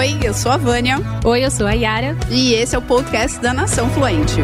[0.00, 0.96] Oi, eu sou a Vânia.
[1.22, 2.16] Oi, eu sou a Yara.
[2.30, 4.36] E esse é o podcast da Nação Fluente.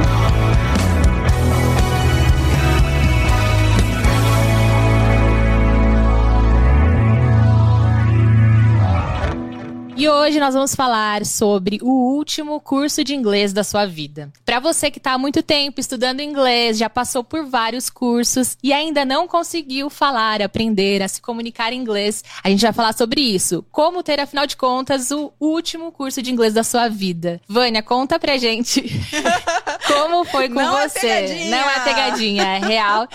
[9.99, 14.31] E hoje nós vamos falar sobre o último curso de inglês da sua vida.
[14.45, 18.75] Para você que está há muito tempo estudando inglês, já passou por vários cursos e
[18.75, 23.23] ainda não conseguiu falar, aprender, a se comunicar em inglês, a gente vai falar sobre
[23.23, 23.65] isso.
[23.73, 27.41] Como ter, afinal de contas, o último curso de inglês da sua vida.
[27.49, 28.85] Vânia, conta pra gente
[29.89, 31.07] como foi com não você.
[31.07, 33.09] É não é pegadinha, é real.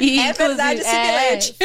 [0.00, 1.56] E, é verdade esse é, bilhete.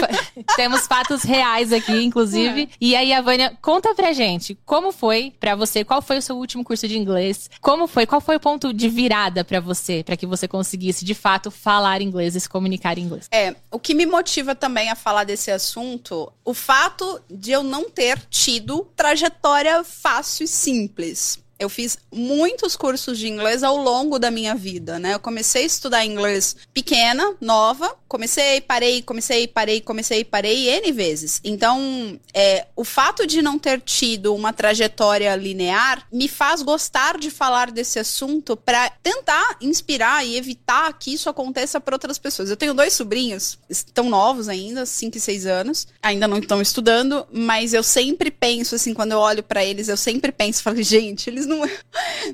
[0.56, 2.64] Temos fatos reais aqui, inclusive.
[2.64, 2.68] É.
[2.80, 5.84] E aí, a Vânia, conta pra gente como foi para você?
[5.84, 7.50] Qual foi o seu último curso de inglês?
[7.62, 8.06] Como foi?
[8.06, 12.02] Qual foi o ponto de virada para você, para que você conseguisse de fato falar
[12.02, 13.28] inglês e se comunicar em inglês?
[13.32, 17.90] É, o que me motiva também a falar desse assunto, o fato de eu não
[17.90, 21.43] ter tido trajetória fácil e simples.
[21.64, 25.14] Eu fiz muitos cursos de inglês ao longo da minha vida, né?
[25.14, 31.40] Eu comecei a estudar inglês pequena, nova, comecei, parei, comecei, parei, comecei, parei N vezes.
[31.44, 37.32] Então, é, o fato de não ter tido uma trajetória linear me faz gostar de
[37.32, 42.50] falar desse assunto para tentar inspirar e evitar que isso aconteça para outras pessoas.
[42.50, 47.26] Eu tenho dois sobrinhos, estão novos ainda, 5 e 6 anos, ainda não estão estudando,
[47.32, 51.30] mas eu sempre penso assim, quando eu olho para eles, eu sempre penso, falo, gente,
[51.30, 51.70] eles não não.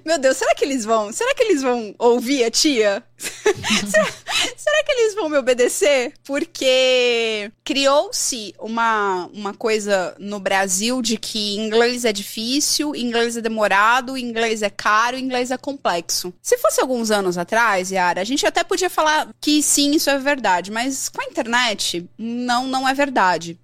[0.06, 1.12] Meu Deus, será que eles vão?
[1.12, 3.04] Será que eles vão ouvir a tia?
[3.90, 4.06] será,
[4.56, 6.14] será, que eles vão me obedecer?
[6.24, 14.18] Porque criou-se uma, uma coisa no Brasil de que inglês é difícil, inglês é demorado,
[14.18, 16.34] inglês é caro, inglês é complexo.
[16.42, 20.18] Se fosse alguns anos atrás, Yara, a gente até podia falar que sim, isso é
[20.18, 23.60] verdade, mas com a internet, não, não é verdade.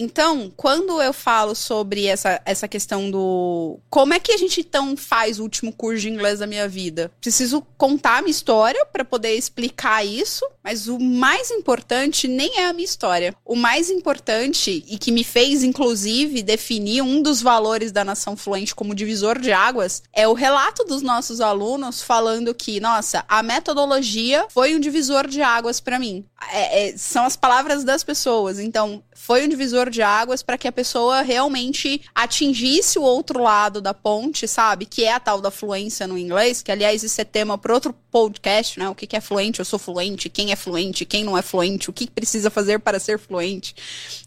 [0.00, 4.96] Então, quando eu falo sobre essa, essa questão do como é que a gente então
[4.96, 9.04] faz o último curso de inglês da minha vida, preciso contar a minha história para
[9.04, 13.32] poder explicar isso, mas o mais importante nem é a minha história.
[13.44, 18.74] O mais importante e que me fez inclusive definir um dos valores da nação fluente
[18.74, 24.46] como divisor de águas é o relato dos nossos alunos falando que, nossa, a metodologia
[24.48, 26.24] foi um divisor de águas para mim.
[26.50, 28.58] É, é, são as palavras das pessoas.
[28.58, 33.80] Então, foi um divisor de águas para que a pessoa realmente atingisse o outro lado
[33.80, 34.86] da ponte, sabe?
[34.86, 37.92] Que é a tal da fluência no inglês, que aliás isso é tema para outro
[38.10, 38.88] podcast, né?
[38.88, 41.92] O que é fluente, eu sou fluente, quem é fluente, quem não é fluente, o
[41.92, 43.74] que precisa fazer para ser fluente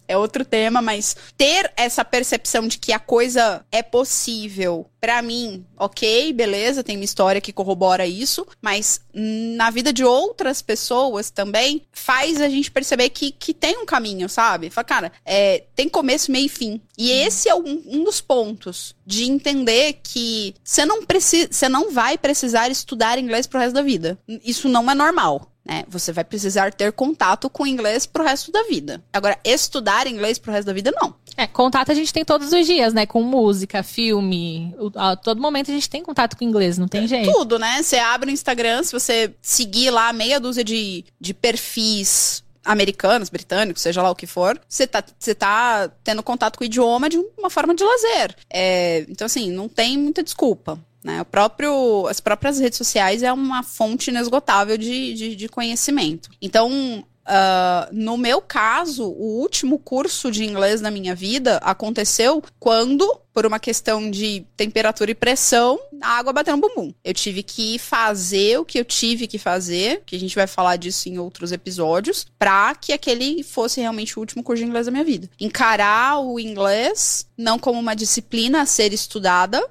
[0.08, 5.66] é outro tema, mas ter essa percepção de que a coisa é possível, para mim,
[5.78, 11.82] ok, beleza, tem uma história que corrobora isso, mas na vida de outras pessoas também
[11.92, 14.70] faz a gente perceber que, que tem um caminho, sabe?
[14.70, 16.82] Fala, cara, é, tem começo, meio e fim.
[16.98, 21.92] E esse é um, um dos pontos de entender que você não precisa, você não
[21.92, 24.20] vai precisar estudar inglês pro resto da vida.
[24.44, 25.51] Isso não é normal.
[25.64, 25.84] Né?
[25.88, 29.02] Você vai precisar ter contato com inglês pro resto da vida.
[29.14, 31.14] Agora, estudar inglês pro resto da vida, não.
[31.38, 33.06] É, contato a gente tem todos os dias, né?
[33.06, 34.76] Com música, filme.
[34.96, 37.32] A todo momento a gente tem contato com inglês, não tem é, jeito.
[37.32, 37.82] Tudo, né?
[37.82, 43.82] Você abre o Instagram, se você seguir lá meia dúzia de, de perfis americanos, britânicos,
[43.82, 47.50] seja lá o que for, você tá, tá tendo contato com o idioma de uma
[47.50, 48.36] forma de lazer.
[48.50, 50.80] É, então, assim, não tem muita desculpa.
[51.04, 51.22] Né?
[51.22, 56.30] O próprio, as próprias redes sociais é uma fonte inesgotável de, de, de conhecimento.
[56.42, 63.21] Então, Uh, no meu caso, o último curso de inglês na minha vida aconteceu quando
[63.34, 66.94] por uma questão de temperatura e pressão, a água bateu no bumbum.
[67.04, 70.76] Eu tive que fazer o que eu tive que fazer, que a gente vai falar
[70.76, 74.92] disso em outros episódios, para que aquele fosse realmente o último curso de inglês da
[74.92, 75.30] minha vida.
[75.40, 79.64] Encarar o inglês não como uma disciplina a ser estudada,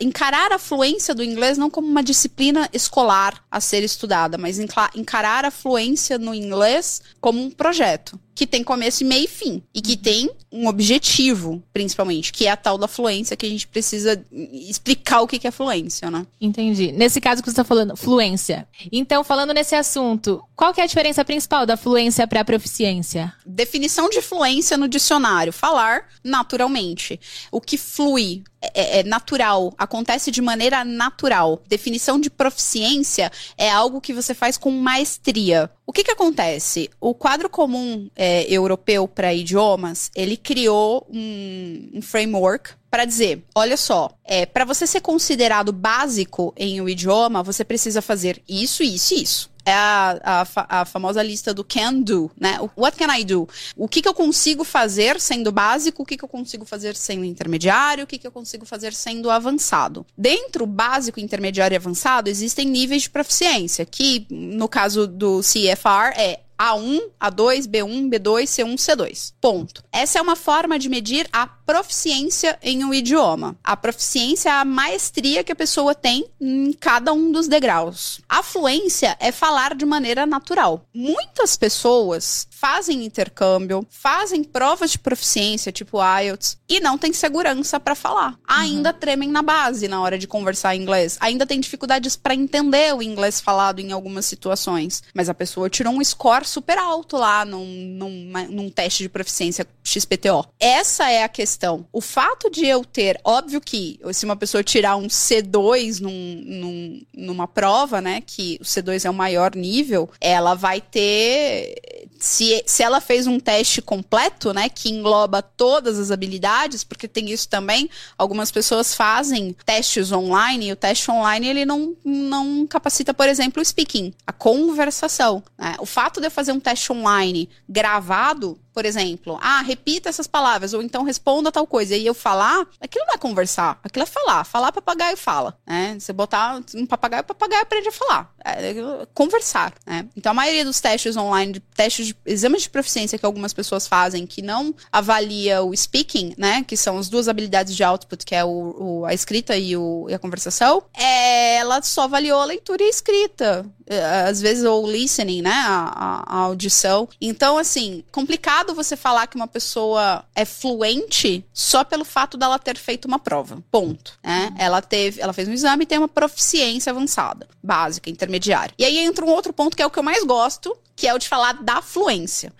[0.00, 5.44] encarar a fluência do inglês não como uma disciplina escolar a ser estudada, mas encarar
[5.44, 9.62] a fluência no inglês como um projeto que tem começo, meio e fim.
[9.74, 13.66] E que tem um objetivo, principalmente, que é a tal da fluência, que a gente
[13.66, 14.22] precisa
[14.52, 16.26] explicar o que é fluência, né?
[16.38, 16.92] Entendi.
[16.92, 18.68] Nesse caso que você está falando, fluência.
[18.92, 23.32] Então, falando nesse assunto, qual que é a diferença principal da fluência para a proficiência?
[23.44, 25.52] Definição de fluência no dicionário.
[25.52, 27.18] Falar naturalmente.
[27.50, 28.44] O que flui
[28.74, 31.62] é, é, natural, acontece de maneira natural.
[31.68, 35.70] Definição de proficiência é algo que você faz com maestria.
[35.86, 36.90] O que, que acontece?
[37.00, 43.76] O quadro comum é, europeu para idiomas, ele criou um, um framework para dizer, olha
[43.76, 49.14] só, é, para você ser considerado básico em um idioma, você precisa fazer isso, isso
[49.14, 49.55] e isso.
[49.66, 52.58] É a, a, a famosa lista do can do, né?
[52.76, 53.48] What can I do?
[53.76, 57.24] O que, que eu consigo fazer sendo básico, o que, que eu consigo fazer sendo
[57.24, 60.06] intermediário, o que, que eu consigo fazer sendo avançado.
[60.16, 66.40] Dentro básico, intermediário e avançado, existem níveis de proficiência, que no caso do CFR é
[66.58, 69.32] a1, A2, B1, B2, C1, C2.
[69.40, 69.82] Ponto.
[69.92, 73.56] Essa é uma forma de medir a proficiência em um idioma.
[73.62, 78.20] A proficiência é a maestria que a pessoa tem em cada um dos degraus.
[78.28, 80.86] A fluência é falar de maneira natural.
[80.94, 87.94] Muitas pessoas fazem intercâmbio, fazem provas de proficiência, tipo IELTS, e não têm segurança para
[87.94, 88.38] falar.
[88.48, 88.98] Ainda uhum.
[88.98, 91.18] tremem na base na hora de conversar em inglês.
[91.20, 95.02] Ainda têm dificuldades para entender o inglês falado em algumas situações.
[95.12, 99.66] Mas a pessoa tirou um score super alto lá num, num, num teste de proficiência
[99.84, 100.46] XPTO.
[100.58, 101.86] Essa é a questão.
[101.92, 107.02] O fato de eu ter, óbvio que se uma pessoa tirar um C2 num, num,
[107.14, 111.74] numa prova, né, que o C2 é o maior nível, ela vai ter
[112.18, 117.30] se, se ela fez um teste completo, né, que engloba todas as habilidades, porque tem
[117.30, 123.12] isso também, algumas pessoas fazem testes online, e o teste online ele não, não capacita,
[123.12, 125.42] por exemplo, o speaking, a conversação.
[125.58, 125.76] Né?
[125.78, 130.74] O fato de eu fazer um teste online gravado por exemplo, ah, repita essas palavras,
[130.74, 134.44] ou então responda tal coisa, e eu falar, aquilo não é conversar, aquilo é falar.
[134.44, 135.96] Falar, papagaio fala, né?
[135.98, 138.34] Você botar um papagaio, o papagaio aprende a falar.
[138.44, 138.74] É, é
[139.14, 140.06] conversar, né?
[140.14, 144.26] Então, a maioria dos testes online, testes de exames de proficiência que algumas pessoas fazem,
[144.26, 146.62] que não avalia o speaking, né?
[146.62, 150.06] Que são as duas habilidades de output, que é o, o a escrita e, o,
[150.10, 153.64] e a conversação, é, ela só avaliou a leitura e a escrita.
[153.88, 155.52] É, às vezes, ou listening, né?
[155.52, 157.08] A, a, a audição.
[157.20, 162.76] Então, assim, complicado você falar que uma pessoa é fluente só pelo fato dela ter
[162.76, 163.62] feito uma prova.
[163.70, 164.18] Ponto.
[164.24, 164.48] Né?
[164.50, 164.56] Uhum.
[164.58, 168.74] Ela teve, ela fez um exame e tem uma proficiência avançada, básica, intermediária.
[168.76, 171.14] E aí entra um outro ponto que é o que eu mais gosto, que é
[171.14, 172.52] o de falar da fluência.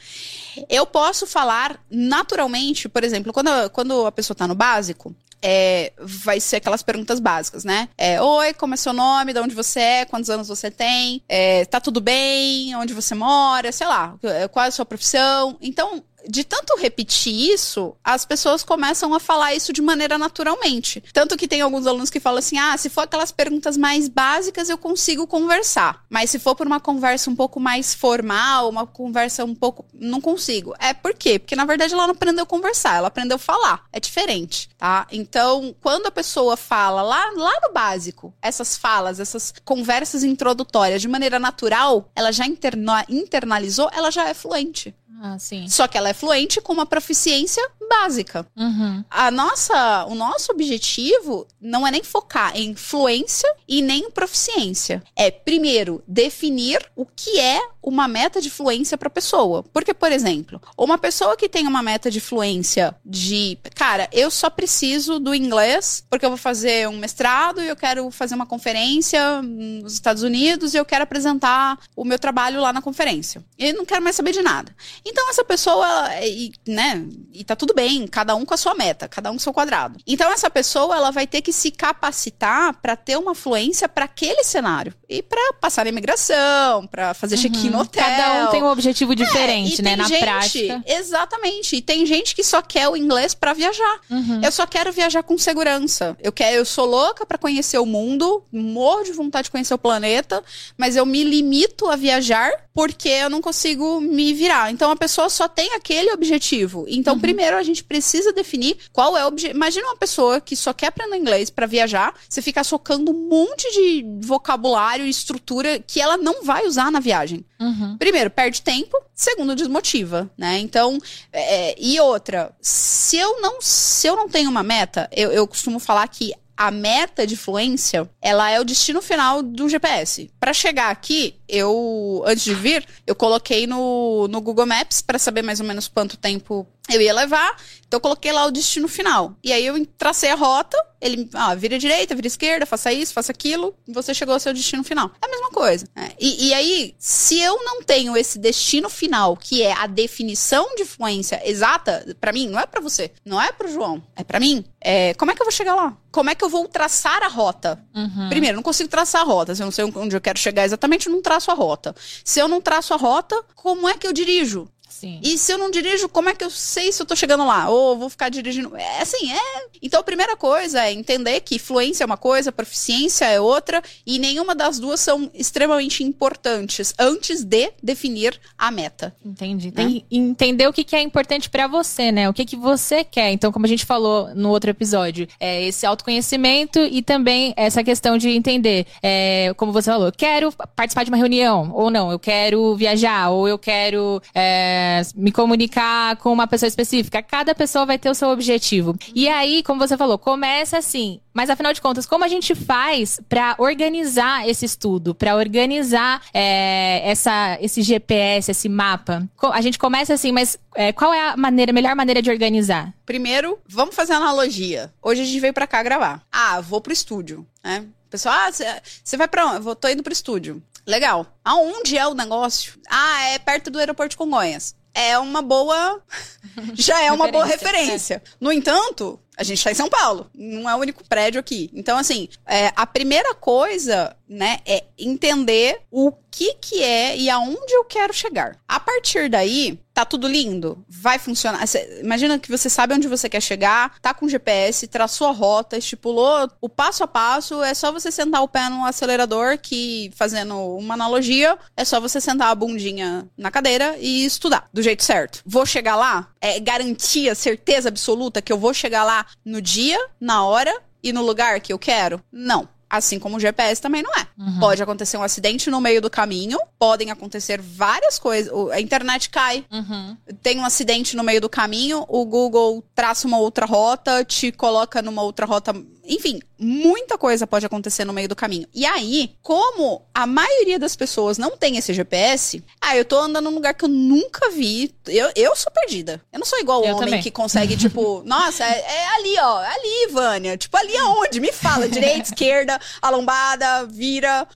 [0.68, 6.40] Eu posso falar naturalmente, por exemplo, quando, quando a pessoa está no básico, é, vai
[6.40, 7.88] ser aquelas perguntas básicas, né?
[7.96, 9.32] É, Oi, como é seu nome?
[9.32, 10.04] De onde você é?
[10.04, 11.22] Quantos anos você tem?
[11.28, 12.74] É, tá tudo bem?
[12.76, 13.70] Onde você mora?
[13.72, 14.16] Sei lá,
[14.50, 15.56] qual é a sua profissão?
[15.60, 21.02] Então, de tanto repetir isso, as pessoas começam a falar isso de maneira naturalmente.
[21.12, 24.68] Tanto que tem alguns alunos que falam assim: ah, se for aquelas perguntas mais básicas,
[24.68, 26.04] eu consigo conversar.
[26.08, 29.84] Mas se for por uma conversa um pouco mais formal, uma conversa um pouco.
[29.92, 30.74] Não consigo.
[30.78, 31.38] É por quê?
[31.38, 33.84] Porque na verdade ela não aprendeu a conversar, ela aprendeu a falar.
[33.92, 35.06] É diferente, tá?
[35.10, 41.08] Então, quando a pessoa fala lá, lá no básico, essas falas, essas conversas introdutórias de
[41.08, 44.94] maneira natural, ela já interna internalizou, ela já é fluente.
[45.20, 45.68] Ah, sim.
[45.68, 48.46] Só que ela é fluente com uma proficiência básica.
[48.56, 49.04] Uhum.
[49.10, 55.02] A nossa, o nosso objetivo não é nem focar em fluência e nem proficiência.
[55.14, 59.62] É primeiro definir o que é uma meta de fluência para pessoa.
[59.72, 64.50] Porque, por exemplo, uma pessoa que tem uma meta de fluência de, cara, eu só
[64.50, 69.40] preciso do inglês porque eu vou fazer um mestrado e eu quero fazer uma conferência
[69.40, 73.44] nos Estados Unidos e eu quero apresentar o meu trabalho lá na conferência.
[73.56, 74.74] E não quero mais saber de nada.
[75.04, 75.86] Então essa pessoa,
[76.24, 79.38] e, né, e tá tudo bem, cada um com a sua meta, cada um com
[79.38, 79.98] o seu quadrado.
[80.06, 84.42] Então essa pessoa, ela vai ter que se capacitar para ter uma fluência para aquele
[84.42, 87.42] cenário e para passar na imigração, para fazer uhum.
[87.42, 88.02] check-in no hotel.
[88.02, 90.82] Cada um tem um objetivo é, diferente, é, né, na gente, prática.
[90.86, 91.76] Exatamente.
[91.76, 94.00] E tem gente que só quer o inglês para viajar.
[94.10, 94.40] Uhum.
[94.42, 96.16] Eu só quero viajar com segurança.
[96.22, 99.78] Eu quero, eu sou louca para conhecer o mundo, morro de vontade de conhecer o
[99.78, 100.42] planeta,
[100.78, 104.70] mas eu me limito a viajar porque eu não consigo me virar.
[104.70, 106.84] Então a pessoa só tem aquele objetivo.
[106.86, 107.20] Então, uhum.
[107.20, 109.56] primeiro a gente precisa definir qual é o objetivo.
[109.56, 113.70] Imagina uma pessoa que só quer aprender inglês para viajar, você ficar socando um monte
[113.72, 117.44] de vocabulário e estrutura que ela não vai usar na viagem.
[117.60, 117.96] Uhum.
[117.98, 118.96] Primeiro, perde tempo.
[119.14, 120.58] Segundo, desmotiva, né?
[120.58, 120.98] Então,
[121.32, 125.78] é, e outra, se eu não, se eu não tenho uma meta, eu, eu costumo
[125.78, 130.30] falar que a meta de fluência, ela é o destino final do GPS.
[130.40, 135.42] Para chegar aqui, eu antes de vir, eu coloquei no, no Google Maps para saber
[135.42, 137.56] mais ou menos quanto tempo eu ia levar.
[137.86, 139.34] Então eu coloquei lá o destino final.
[139.42, 143.30] E aí eu tracei a rota, ele, ah, vira direita, vira esquerda, faça isso, faça
[143.30, 145.10] aquilo, e você chegou ao seu destino final.
[145.22, 145.86] É a mesma coisa.
[145.94, 146.10] Né?
[146.18, 150.84] E, e, aí, se eu não tenho esse destino final, que é a definição de
[150.84, 154.64] fluência exata, para mim, não é para você, não é pro João, é para mim,
[154.80, 155.96] é, como é que eu vou chegar lá?
[156.10, 157.78] Como é que eu vou traçar a rota?
[157.94, 158.28] Uhum.
[158.30, 159.54] Primeiro, não consigo traçar a rota.
[159.54, 161.94] Se eu não sei onde eu quero chegar exatamente, eu não traço a rota.
[162.24, 164.66] Se eu não traço a rota, como é que eu dirijo?
[164.98, 165.20] Sim.
[165.22, 167.68] E se eu não dirijo, como é que eu sei se eu tô chegando lá?
[167.68, 168.74] Ou vou ficar dirigindo?
[168.74, 169.66] É assim, é.
[169.82, 174.18] Então a primeira coisa é entender que fluência é uma coisa, proficiência é outra, e
[174.18, 179.14] nenhuma das duas são extremamente importantes antes de definir a meta.
[179.22, 179.70] Entendi.
[179.70, 182.26] Tem que entender o que, que é importante para você, né?
[182.30, 183.30] O que, que você quer.
[183.32, 188.16] Então, como a gente falou no outro episódio, é esse autoconhecimento e também essa questão
[188.16, 192.74] de entender, é, como você falou, quero participar de uma reunião, ou não, eu quero
[192.76, 197.22] viajar, ou eu quero é, me comunicar com uma pessoa específica.
[197.22, 198.96] Cada pessoa vai ter o seu objetivo.
[199.14, 201.20] E aí, como você falou, começa assim.
[201.32, 207.02] Mas afinal de contas, como a gente faz para organizar esse estudo, para organizar é,
[207.04, 209.28] essa, esse GPS, esse mapa?
[209.52, 212.92] A gente começa assim, mas é, qual é a maneira, melhor maneira de organizar?
[213.04, 214.90] Primeiro, vamos fazer analogia.
[215.02, 216.22] Hoje a gente veio para cá gravar.
[216.32, 217.84] Ah, vou pro estúdio, né?
[218.08, 219.66] Pessoal, ah, você vai pra onde?
[219.66, 220.62] Eu tô indo pro estúdio.
[220.86, 221.26] Legal.
[221.44, 222.78] Aonde é o negócio?
[222.88, 224.74] Ah, é perto do aeroporto de Congonhas.
[224.94, 226.00] É uma boa.
[226.74, 228.22] Já é uma boa referência.
[228.40, 231.70] No entanto, a gente está em São Paulo, não é o único prédio aqui.
[231.74, 237.72] Então, assim, é, a primeira coisa, né, é entender o que que é e aonde
[237.72, 238.58] eu quero chegar.
[238.68, 240.84] A partir daí, tá tudo lindo?
[240.88, 241.66] Vai funcionar?
[241.66, 245.78] Cê, imagina que você sabe onde você quer chegar, tá com GPS, traçou a rota,
[245.78, 250.76] estipulou o passo a passo, é só você sentar o pé no acelerador, que, fazendo
[250.76, 255.40] uma analogia, é só você sentar a bundinha na cadeira e estudar do jeito certo.
[255.46, 256.28] Vou chegar lá?
[256.40, 261.22] É garantia, certeza absoluta que eu vou chegar lá no dia, na hora e no
[261.22, 262.20] lugar que eu quero?
[262.30, 262.68] Não.
[262.88, 264.26] Assim como o GPS também não é.
[264.38, 264.60] Uhum.
[264.60, 268.52] Pode acontecer um acidente no meio do caminho, podem acontecer várias coisas.
[268.70, 270.16] A internet cai, uhum.
[270.42, 275.02] tem um acidente no meio do caminho, o Google traça uma outra rota, te coloca
[275.02, 275.74] numa outra rota
[276.08, 278.66] enfim, muita coisa pode acontecer no meio do caminho.
[278.74, 283.44] E aí, como a maioria das pessoas não tem esse GPS, ah, eu tô andando
[283.46, 284.94] num lugar que eu nunca vi.
[285.06, 286.20] Eu, eu sou perdida.
[286.32, 287.22] Eu não sou igual o homem também.
[287.22, 290.56] que consegue, tipo, nossa, é, é, ali, ó, é ali, Vânia.
[290.56, 291.40] Tipo, ali aonde?
[291.40, 291.88] Me fala.
[291.96, 294.46] Direita, esquerda, a lombada, vira.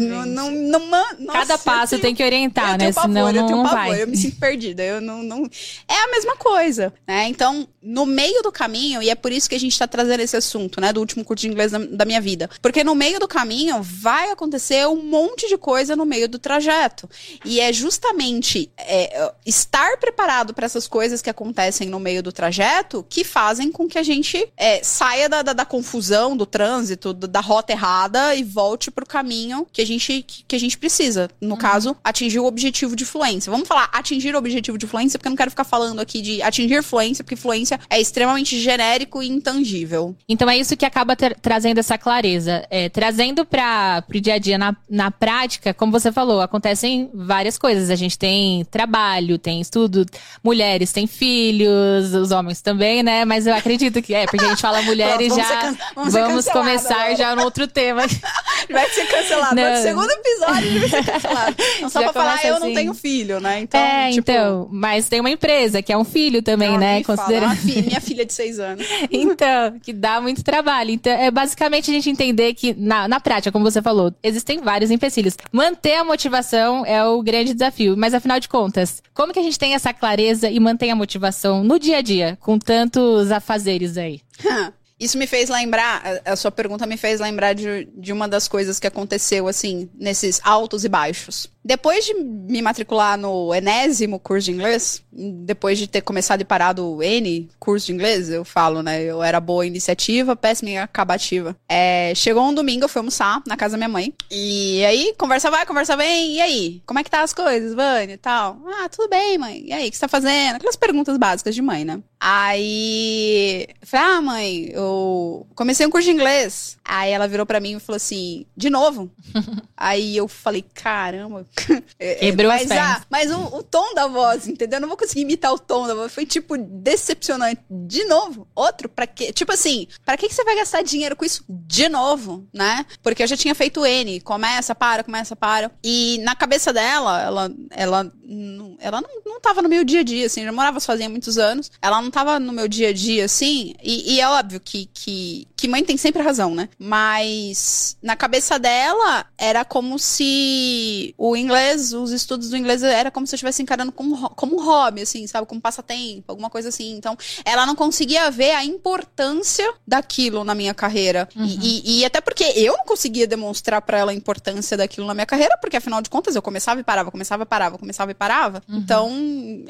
[0.00, 0.86] não, não, não,
[1.18, 2.92] nossa, Cada passo tenho, tem que orientar, né?
[2.92, 4.02] Pavor, Senão eu tenho não pavor, vai.
[4.02, 4.82] eu me sinto perdida.
[4.82, 5.48] Eu não, não.
[5.88, 7.26] É a mesma coisa, né?
[7.28, 10.35] Então, no meio do caminho, e é por isso que a gente tá trazendo esse
[10.36, 12.48] assunto, né, do último curso de inglês da, da, minha vida.
[12.62, 17.08] Porque no meio do caminho vai acontecer um monte de coisa no meio do trajeto.
[17.44, 23.04] E é justamente é, estar preparado para essas coisas que acontecem no meio do trajeto
[23.08, 27.26] que fazem com que a gente é, saia da, da, da, confusão, do trânsito, do,
[27.26, 30.78] da rota errada e volte para o caminho que a gente, que, que, a gente
[30.78, 31.28] precisa.
[31.40, 31.56] No uhum.
[31.56, 33.50] caso, atingir o objetivo de fluência.
[33.50, 36.42] Vamos falar atingir o objetivo de fluência, porque eu não quero ficar falando aqui de
[36.42, 40.16] atingir fluência, porque fluência é extremamente genérico e intangível.
[40.28, 42.66] Então é isso que acaba ter, trazendo essa clareza.
[42.68, 47.56] É, trazendo para o dia a dia na, na prática, como você falou, acontecem várias
[47.56, 47.90] coisas.
[47.90, 50.04] A gente tem trabalho, tem estudo,
[50.42, 53.24] mulheres têm filhos, os homens também, né?
[53.24, 55.44] Mas eu acredito que é, porque a gente fala mulheres já.
[55.44, 58.02] Can, vamos, vamos começar já no outro tema.
[58.68, 59.54] vai ser cancelado.
[59.54, 59.76] Não.
[59.76, 61.56] No segundo episódio vai ser cancelado.
[61.82, 62.48] Não só já pra falar, assim.
[62.48, 62.74] eu não assim.
[62.74, 63.60] tenho filho, né?
[63.60, 64.28] Então, é, tipo...
[64.28, 64.68] então.
[64.72, 67.04] Mas tem uma empresa que é um filho também, não, né?
[67.04, 67.54] Considerando.
[67.54, 68.84] Fala, minha filha de seis anos.
[69.08, 70.90] então, que dá muito trabalho.
[70.90, 74.90] Então, é basicamente a gente entender que, na, na prática, como você falou, existem vários
[74.90, 75.36] empecilhos.
[75.52, 77.96] Manter a motivação é o grande desafio.
[77.96, 81.64] Mas afinal de contas, como que a gente tem essa clareza e mantém a motivação
[81.64, 84.20] no dia a dia, com tantos afazeres aí?
[84.98, 88.80] Isso me fez lembrar, a sua pergunta me fez lembrar de, de uma das coisas
[88.80, 91.46] que aconteceu, assim, nesses altos e baixos.
[91.66, 96.86] Depois de me matricular no enésimo curso de inglês, depois de ter começado e parado
[96.86, 99.02] o N curso de inglês, eu falo, né?
[99.02, 101.56] Eu era boa iniciativa, péssima acabativa.
[101.68, 104.14] É, chegou um domingo, eu fui almoçar na casa da minha mãe.
[104.30, 106.36] E aí, conversa vai, conversa vem.
[106.36, 106.82] E aí?
[106.86, 108.60] Como é que tá as coisas, Vânia e tal?
[108.66, 109.64] Ah, tudo bem, mãe.
[109.66, 110.54] E aí, o que você tá fazendo?
[110.54, 112.00] Aquelas perguntas básicas de mãe, né?
[112.20, 116.78] Aí, falei, ah, mãe, eu comecei um curso de inglês.
[116.84, 119.10] Aí ela virou para mim e falou assim, de novo?
[119.76, 121.44] aí eu falei, caramba,
[122.20, 122.96] Quebrou mas, as pernas.
[122.96, 124.76] Ah, mas o, o, tom da voz, entendeu?
[124.76, 126.12] Eu não vou conseguir imitar o tom da voz.
[126.12, 127.60] Foi, tipo, decepcionante.
[127.70, 128.46] De novo.
[128.54, 128.88] Outro?
[128.88, 129.32] Pra quê?
[129.32, 132.84] Tipo assim, pra que, que você vai gastar dinheiro com isso de novo, né?
[133.02, 134.20] Porque eu já tinha feito N.
[134.20, 135.70] Começa, para, começa, para.
[135.82, 140.04] E na cabeça dela, ela, ela, não, ela não, não tava no meu dia a
[140.04, 140.40] dia, assim.
[140.40, 141.70] Eu já morava sozinha há muitos anos.
[141.80, 143.74] Ela não tava no meu dia a dia, assim.
[143.82, 146.68] E, e é óbvio que, que que mãe tem sempre razão, né?
[146.78, 153.26] Mas na cabeça dela era como se o inglês, os estudos do inglês era como
[153.26, 155.46] se eu estivesse encarando como, como um hobby, assim, sabe?
[155.46, 156.92] Como passatempo, alguma coisa assim.
[156.92, 161.26] Então, ela não conseguia ver a importância daquilo na minha carreira.
[161.34, 161.46] Uhum.
[161.46, 165.26] E, e, até porque eu não conseguia demonstrar para ela a importância daquilo na minha
[165.26, 168.62] carreira, porque afinal de contas eu começava e parava, começava e parava, começava e parava.
[168.68, 168.76] Uhum.
[168.76, 169.10] Então,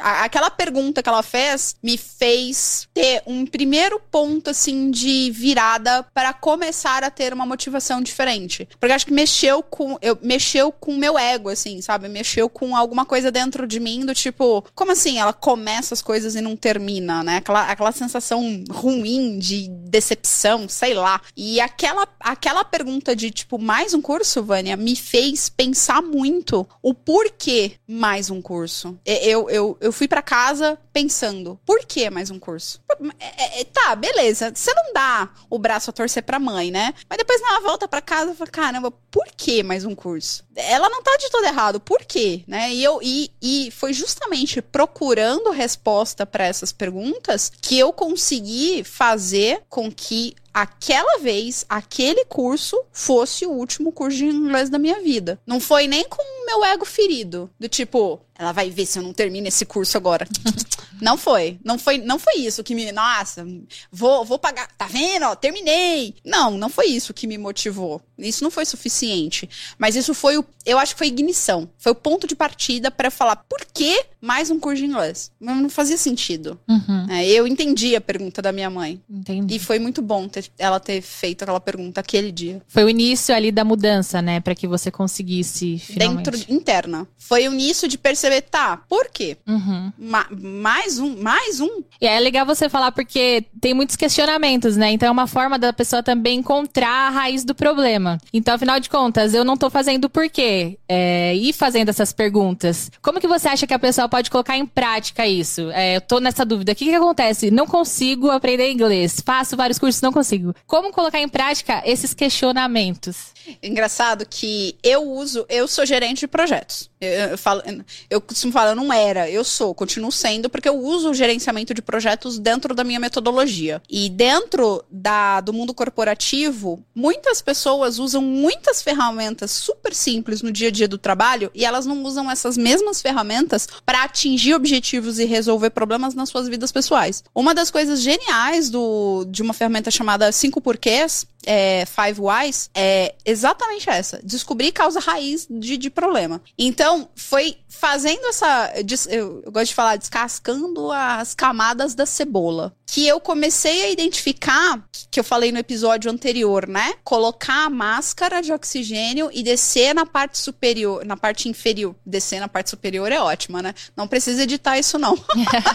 [0.00, 5.75] a, aquela pergunta que ela fez me fez ter um primeiro ponto, assim, de virada
[6.14, 8.68] para começar a ter uma motivação diferente.
[8.78, 9.98] Porque acho que mexeu com.
[10.00, 12.08] Eu, mexeu com meu ego, assim, sabe?
[12.08, 15.18] Mexeu com alguma coisa dentro de mim do tipo, como assim?
[15.18, 17.36] Ela começa as coisas e não termina, né?
[17.38, 21.20] Aquela, aquela sensação ruim de decepção, sei lá.
[21.36, 26.94] E aquela, aquela pergunta de, tipo, mais um curso, Vânia, me fez pensar muito o
[26.94, 28.98] porquê mais um curso.
[29.04, 32.80] Eu, eu, eu fui para casa pensando, por que mais um curso?
[33.18, 34.52] É, é, tá, beleza.
[34.54, 36.94] Você não dá o braço a torcer pra mãe, né?
[37.10, 40.44] Mas depois na volta pra casa, eu falo, caramba, por que mais um curso?
[40.54, 42.44] Ela não tá de todo errado, por quê?
[42.46, 42.72] Né?
[42.72, 49.62] E, eu, e, e foi justamente procurando resposta para essas perguntas que eu consegui fazer
[49.68, 55.38] com que aquela vez, aquele curso fosse o último curso de inglês da minha vida.
[55.46, 59.02] Não foi nem com o meu ego ferido, do tipo, ela vai ver se eu
[59.02, 60.26] não termino esse curso agora.
[61.00, 61.58] não foi.
[61.64, 63.46] Não foi, não foi isso que me, nossa,
[63.90, 65.34] vou, vou pagar, tá vendo?
[65.36, 66.14] terminei.
[66.24, 68.00] Não, não foi isso que me motivou.
[68.18, 69.48] Isso não foi suficiente,
[69.78, 71.68] mas isso foi o, eu acho que foi ignição.
[71.78, 75.30] Foi o ponto de partida para falar por que mais um curso de inglês.
[75.40, 76.58] Não fazia sentido.
[76.68, 77.06] Uhum.
[77.10, 79.00] É, eu entendi a pergunta da minha mãe.
[79.08, 79.54] Entendi.
[79.54, 82.62] E foi muito bom ter, ela ter feito aquela pergunta aquele dia.
[82.68, 86.30] Foi o início ali da mudança, né, para que você conseguisse finalmente.
[86.30, 87.06] Dentro interna.
[87.18, 89.36] Foi o início de perceber perceber, tá, por quê?
[89.46, 89.92] Uhum.
[89.98, 91.82] Ma mais um, mais um.
[92.00, 94.90] E é legal você falar porque tem muitos questionamentos, né?
[94.90, 98.18] Então é uma forma da pessoa também encontrar a raiz do problema.
[98.32, 100.78] Então, afinal de contas, eu não tô fazendo por quê?
[100.88, 102.90] É, e fazendo essas perguntas.
[103.00, 105.70] Como que você acha que a pessoa pode colocar em prática isso?
[105.70, 106.72] É, eu tô nessa dúvida.
[106.72, 107.50] O que que acontece?
[107.50, 109.22] Não consigo aprender inglês.
[109.24, 110.35] Faço vários cursos, não consigo.
[110.66, 113.34] Como colocar em prática esses questionamentos?
[113.62, 116.90] Engraçado que eu uso, eu sou gerente de projetos.
[117.00, 117.62] Eu, eu falo,
[118.08, 121.74] eu costumo falar, eu não era, eu sou, continuo sendo, porque eu uso o gerenciamento
[121.74, 123.82] de projetos dentro da minha metodologia.
[123.88, 130.68] E dentro da, do mundo corporativo, muitas pessoas usam muitas ferramentas super simples no dia
[130.68, 135.24] a dia do trabalho e elas não usam essas mesmas ferramentas para atingir objetivos e
[135.24, 137.22] resolver problemas nas suas vidas pessoais.
[137.34, 143.14] Uma das coisas geniais do, de uma ferramenta chamada 5 porquês é, Five Whys é
[143.24, 146.42] exatamente essa: descobrir causa raiz de, de problema.
[146.58, 148.72] Então, foi fazendo essa.
[149.08, 152.74] Eu, eu gosto de falar descascando as camadas da cebola.
[152.88, 156.94] Que eu comecei a identificar, que eu falei no episódio anterior, né?
[157.02, 161.94] Colocar a máscara de oxigênio e descer na parte superior, na parte inferior.
[162.06, 163.74] Descer na parte superior é ótima, né?
[163.96, 165.18] Não precisa editar isso, não.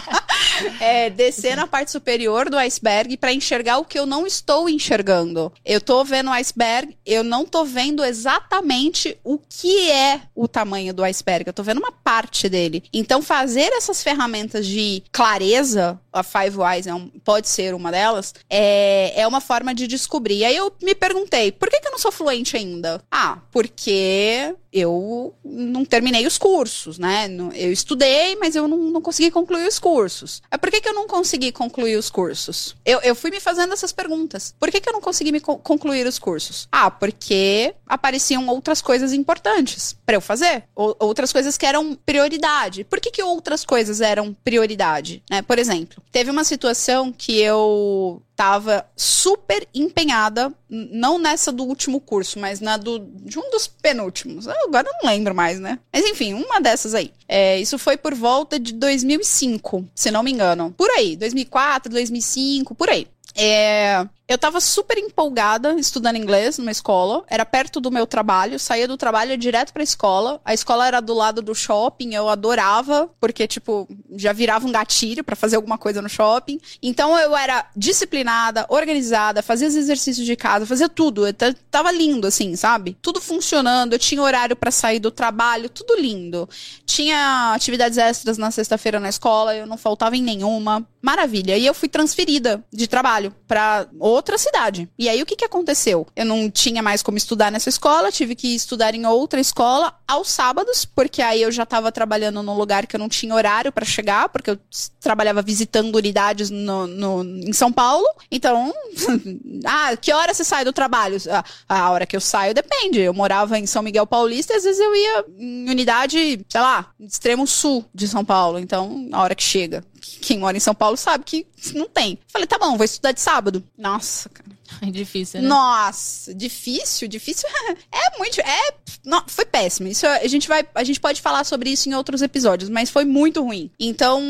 [0.80, 5.52] é, descer na parte superior do iceberg para enxergar o que eu não estou enxergando.
[5.64, 10.92] Eu tô vendo o iceberg, eu não tô vendo exatamente o que é o tamanho
[10.92, 11.46] do iceberg.
[11.46, 12.84] Eu tô vendo uma parte dele.
[12.92, 18.34] Então, fazer essas ferramentas de clareza, a Five Whys é um, pode ser uma delas,
[18.50, 20.44] é, é uma forma de descobrir.
[20.44, 23.02] Aí eu me perguntei, por que, que eu não sou fluente ainda?
[23.10, 27.28] Ah, porque eu não terminei os cursos, né?
[27.54, 30.42] Eu estudei, mas eu não, não consegui concluir os cursos.
[30.50, 32.74] É por que, que eu não consegui concluir os cursos?
[32.84, 34.54] Eu, eu fui me fazendo essas perguntas.
[34.58, 36.68] Por que, que eu não consegui me concluir os cursos?
[36.70, 40.64] Ah, porque apareciam outras coisas importantes para eu fazer.
[40.74, 42.84] Ou, outras coisas que eram prioridade.
[42.84, 45.22] Por que, que outras coisas eram prioridade?
[45.30, 45.42] Né?
[45.42, 52.40] Por exemplo, teve uma situação que eu estava super empenhada, não nessa do último curso,
[52.40, 54.46] mas na do, de um dos penúltimos.
[54.46, 55.78] Eu agora não lembro mais, né?
[55.92, 57.12] Mas enfim, uma dessas aí.
[57.28, 60.74] É, isso foi por volta de 2005, se não me engano.
[60.76, 63.06] Por aí, 2004, 2005, por aí.
[63.34, 67.22] É, eu tava super empolgada estudando inglês numa escola.
[67.28, 68.58] Era perto do meu trabalho.
[68.58, 70.40] Saía do trabalho direto pra escola.
[70.44, 72.14] A escola era do lado do shopping.
[72.14, 76.58] Eu adorava, porque, tipo, já virava um gatilho para fazer alguma coisa no shopping.
[76.82, 81.26] Então eu era disciplinada, organizada, fazia os exercícios de casa, fazia tudo.
[81.26, 81.34] Eu
[81.70, 82.96] tava lindo, assim, sabe?
[83.02, 83.92] Tudo funcionando.
[83.92, 86.48] Eu tinha horário para sair do trabalho, tudo lindo.
[86.86, 89.54] Tinha atividades extras na sexta-feira na escola.
[89.54, 90.86] Eu não faltava em nenhuma.
[91.02, 91.58] Maravilha.
[91.58, 94.88] E eu fui transferida de trabalho para outra cidade.
[94.98, 96.06] E aí o que que aconteceu?
[96.14, 100.30] Eu não tinha mais como estudar nessa escola, tive que estudar em outra escola aos
[100.30, 103.84] sábados, porque aí eu já estava trabalhando num lugar que eu não tinha horário para
[103.84, 104.58] chegar, porque eu
[105.00, 108.06] trabalhava visitando unidades no, no, em São Paulo.
[108.30, 108.72] Então,
[109.64, 111.16] ah, que hora você sai do trabalho?
[111.30, 113.00] Ah, a hora que eu saio depende.
[113.00, 116.86] Eu morava em São Miguel Paulista e às vezes eu ia em unidade, sei lá,
[117.00, 118.58] extremo sul de São Paulo.
[118.58, 119.84] Então, a hora que chega.
[120.20, 122.18] Quem mora em São Paulo sabe que não tem.
[122.28, 123.62] Falei, tá bom, vou estudar de sábado.
[123.78, 124.50] Nossa, cara.
[124.90, 125.48] Difícil, né?
[125.48, 127.48] Nossa, difícil, difícil.
[127.90, 128.40] É muito.
[128.40, 129.88] É, não, foi péssimo.
[129.88, 133.04] Isso a gente vai, a gente pode falar sobre isso em outros episódios, mas foi
[133.04, 133.70] muito ruim.
[133.78, 134.22] Então,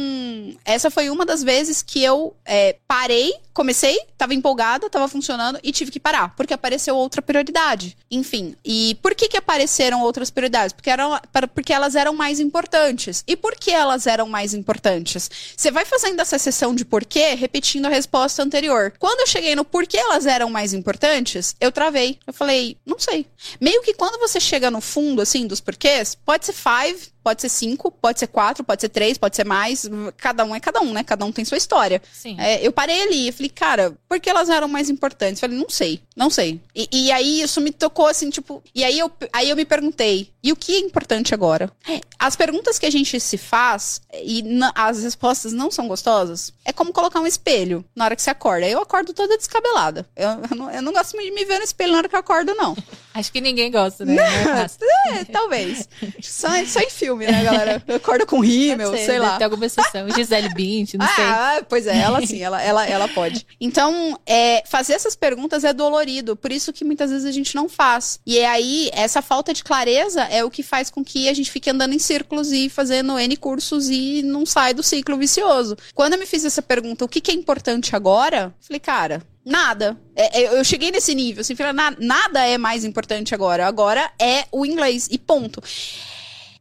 [0.64, 5.72] essa foi uma das vezes que eu é, parei, comecei, tava empolgada, tava funcionando e
[5.72, 7.96] tive que parar, porque apareceu outra prioridade.
[8.10, 10.72] Enfim, e por que que apareceram outras prioridades?
[10.72, 11.18] Porque eram,
[11.54, 13.22] porque elas eram mais importantes.
[13.26, 15.30] E por que elas eram mais importantes?
[15.56, 18.92] Você vai fazendo essa sessão de porquê, repetindo a resposta anterior.
[18.98, 22.18] Quando eu cheguei no porquê elas eram mais importantes, eu travei.
[22.26, 23.26] Eu falei, não sei.
[23.60, 27.48] Meio que quando você chega no fundo, assim, dos porquês, pode ser five, Pode ser
[27.48, 29.88] cinco, pode ser quatro, pode ser três, pode ser mais.
[30.16, 31.04] Cada um é cada um, né?
[31.04, 32.02] Cada um tem sua história.
[32.12, 32.36] Sim.
[32.38, 35.42] É, eu parei ali e falei, cara, por que elas eram mais importantes?
[35.42, 36.60] Eu falei, não sei, não sei.
[36.74, 38.62] E, e, aí isso me tocou assim, tipo.
[38.74, 41.70] E aí eu, aí eu me perguntei, e o que é importante agora?
[42.18, 46.92] As perguntas que a gente se faz e as respostas não são gostosas, é como
[46.92, 48.68] colocar um espelho na hora que você acorda.
[48.68, 50.06] Eu acordo toda descabelada.
[50.16, 52.20] Eu, eu, não, eu não gosto de me ver no espelho na hora que eu
[52.20, 52.76] acordo, não.
[53.14, 54.16] Acho que ninguém gosta, né?
[55.08, 55.88] é, talvez.
[56.22, 57.82] Só, só em filme, né, galera?
[57.88, 59.36] Eu acordo com rímel, sei, sei lá.
[59.36, 60.08] Tem alguma exceção.
[60.10, 61.24] Gisele Bint, não ah, sei.
[61.24, 63.46] Ah, pois é, ela sim, ela, ela, ela pode.
[63.60, 67.68] Então, é, fazer essas perguntas é dolorido, por isso que muitas vezes a gente não
[67.68, 68.20] faz.
[68.26, 71.50] E é aí, essa falta de clareza é o que faz com que a gente
[71.50, 75.76] fique andando em círculos e fazendo N cursos e não sai do ciclo vicioso.
[75.94, 78.54] Quando eu me fiz essa pergunta, o que, que é importante agora?
[78.60, 79.96] Falei, cara, Nada.
[80.14, 81.54] É, é, eu cheguei nesse nível, assim,
[81.98, 83.66] nada é mais importante agora.
[83.66, 85.62] Agora é o inglês e ponto.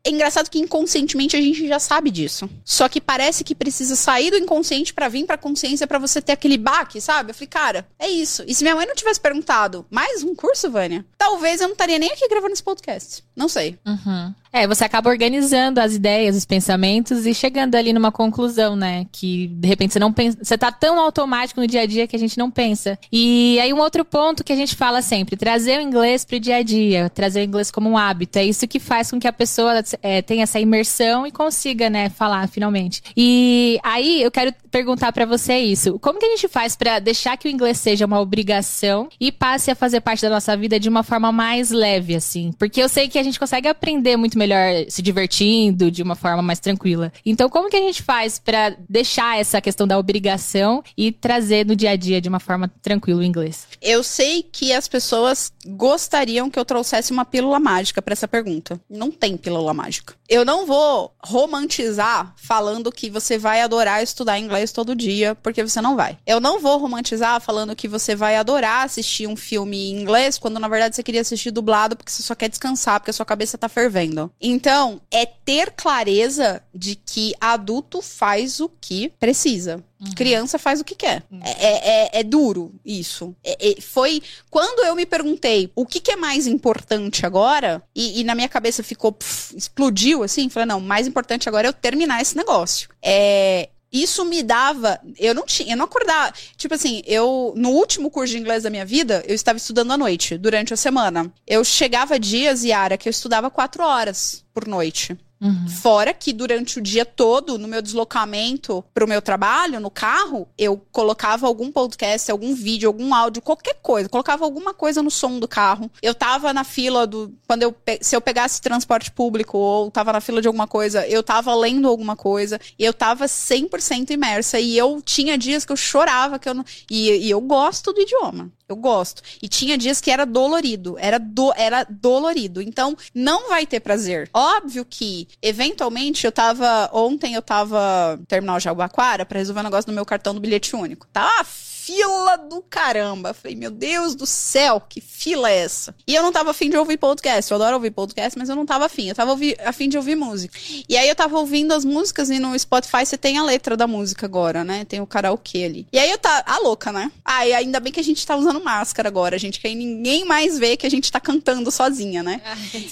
[0.04, 2.50] É engraçado que inconscientemente a gente já sabe disso.
[2.66, 6.32] Só que parece que precisa sair do inconsciente para vir pra consciência para você ter
[6.32, 7.32] aquele baque, sabe?
[7.32, 8.44] Eu falei, cara, é isso.
[8.48, 11.06] E se minha mãe não tivesse perguntado, mais um curso, Vânia?
[11.18, 13.24] Talvez eu não estaria nem aqui gravando esse podcast.
[13.36, 13.78] Não sei.
[13.86, 14.34] Uhum.
[14.54, 19.06] É, você acaba organizando as ideias, os pensamentos e chegando ali numa conclusão, né?
[19.12, 20.38] Que de repente você não pensa.
[20.42, 23.00] Você tá tão automático no dia a dia que a gente não pensa.
[23.12, 26.58] E aí, um outro ponto que a gente fala sempre: trazer o inglês pro dia
[26.58, 28.40] a dia, trazer o inglês como um hábito.
[28.40, 32.10] É isso que faz com que a pessoa é, tenha essa imersão e consiga, né,
[32.10, 33.02] falar finalmente.
[33.16, 37.38] E aí, eu quero perguntar para você isso: como que a gente faz para deixar
[37.38, 40.90] que o inglês seja uma obrigação e passe a fazer parte da nossa vida de
[40.90, 42.52] uma forma mais leve, assim?
[42.60, 46.42] Porque eu sei que a gente consegue aprender muito melhor se divertindo de uma forma
[46.42, 47.14] mais tranquila.
[47.24, 51.76] Então, como que a gente faz para deixar essa questão da obrigação e trazer no
[51.76, 53.68] dia a dia de uma forma tranquila o inglês?
[53.82, 58.82] Eu sei que as pessoas gostariam que eu trouxesse uma pílula mágica para essa pergunta.
[58.90, 60.16] Não tem pílula mágica.
[60.28, 65.82] Eu não vou romantizar falando que você vai adorar estudar inglês todo dia, porque você
[65.82, 66.18] não vai.
[66.26, 70.60] Eu não vou romantizar falando que você vai adorar assistir um filme em inglês, quando
[70.60, 73.58] na verdade você queria assistir dublado porque você só quer descansar, porque a sua cabeça
[73.58, 74.31] tá fervendo.
[74.40, 79.84] Então, é ter clareza de que adulto faz o que precisa.
[80.00, 80.12] Uhum.
[80.16, 81.24] Criança faz o que quer.
[81.32, 81.40] Uhum.
[81.44, 83.36] É, é, é, duro isso.
[83.44, 88.20] É, é, foi quando eu me perguntei o que, que é mais importante agora, e,
[88.20, 91.74] e na minha cabeça ficou, pff, explodiu assim, falei, não, mais importante agora é eu
[91.74, 92.90] terminar esse negócio.
[93.02, 95.00] É, isso me dava.
[95.18, 96.34] Eu não tinha, eu não acordava.
[96.56, 97.54] Tipo assim, eu.
[97.56, 100.78] No último curso de inglês da minha vida, eu estava estudando à noite, durante a
[100.78, 101.32] semana.
[101.46, 105.18] Eu chegava dias, Yara, que eu estudava quatro horas por noite.
[105.42, 105.68] Uhum.
[105.68, 110.80] Fora que durante o dia todo, no meu deslocamento pro meu trabalho, no carro, eu
[110.92, 114.08] colocava algum podcast, algum vídeo, algum áudio, qualquer coisa.
[114.08, 115.90] Colocava alguma coisa no som do carro.
[116.00, 117.34] Eu tava na fila do.
[117.48, 117.76] Quando eu.
[118.02, 121.88] Se eu pegasse transporte público ou tava na fila de alguma coisa, eu tava lendo
[121.88, 122.60] alguma coisa.
[122.78, 124.60] Eu tava 100% imersa.
[124.60, 126.66] E eu tinha dias que eu chorava, que eu não.
[126.90, 128.52] E, e eu gosto do idioma.
[128.72, 129.22] Eu gosto.
[129.42, 130.96] E tinha dias que era dolorido.
[131.00, 132.62] Era, do, era dolorido.
[132.62, 134.30] Então, não vai ter prazer.
[134.34, 136.90] Óbvio que, eventualmente, eu tava.
[136.94, 140.76] Ontem eu tava no terminal Jabaquara para resolver um negócio no meu cartão do bilhete
[140.76, 141.08] único.
[141.08, 141.46] Tá
[141.84, 143.34] fila do caramba.
[143.34, 145.96] Falei, meu Deus do céu, que fila é essa?
[146.06, 147.52] E eu não tava afim de ouvir podcast.
[147.52, 149.10] Eu adoro ouvir podcast, mas eu não tava afim.
[149.10, 150.58] Eu tava afim de ouvir música.
[150.88, 153.88] E aí eu tava ouvindo as músicas e no Spotify você tem a letra da
[153.88, 154.86] música agora, né?
[154.86, 155.88] Tem o karaokê ali.
[155.92, 156.44] E aí eu tá.
[156.46, 157.12] A louca, né?
[157.26, 159.60] Ah, e ainda bem que a gente tá usando máscara agora, gente.
[159.60, 162.42] Que aí ninguém mais vê que a gente tá cantando sozinha, né?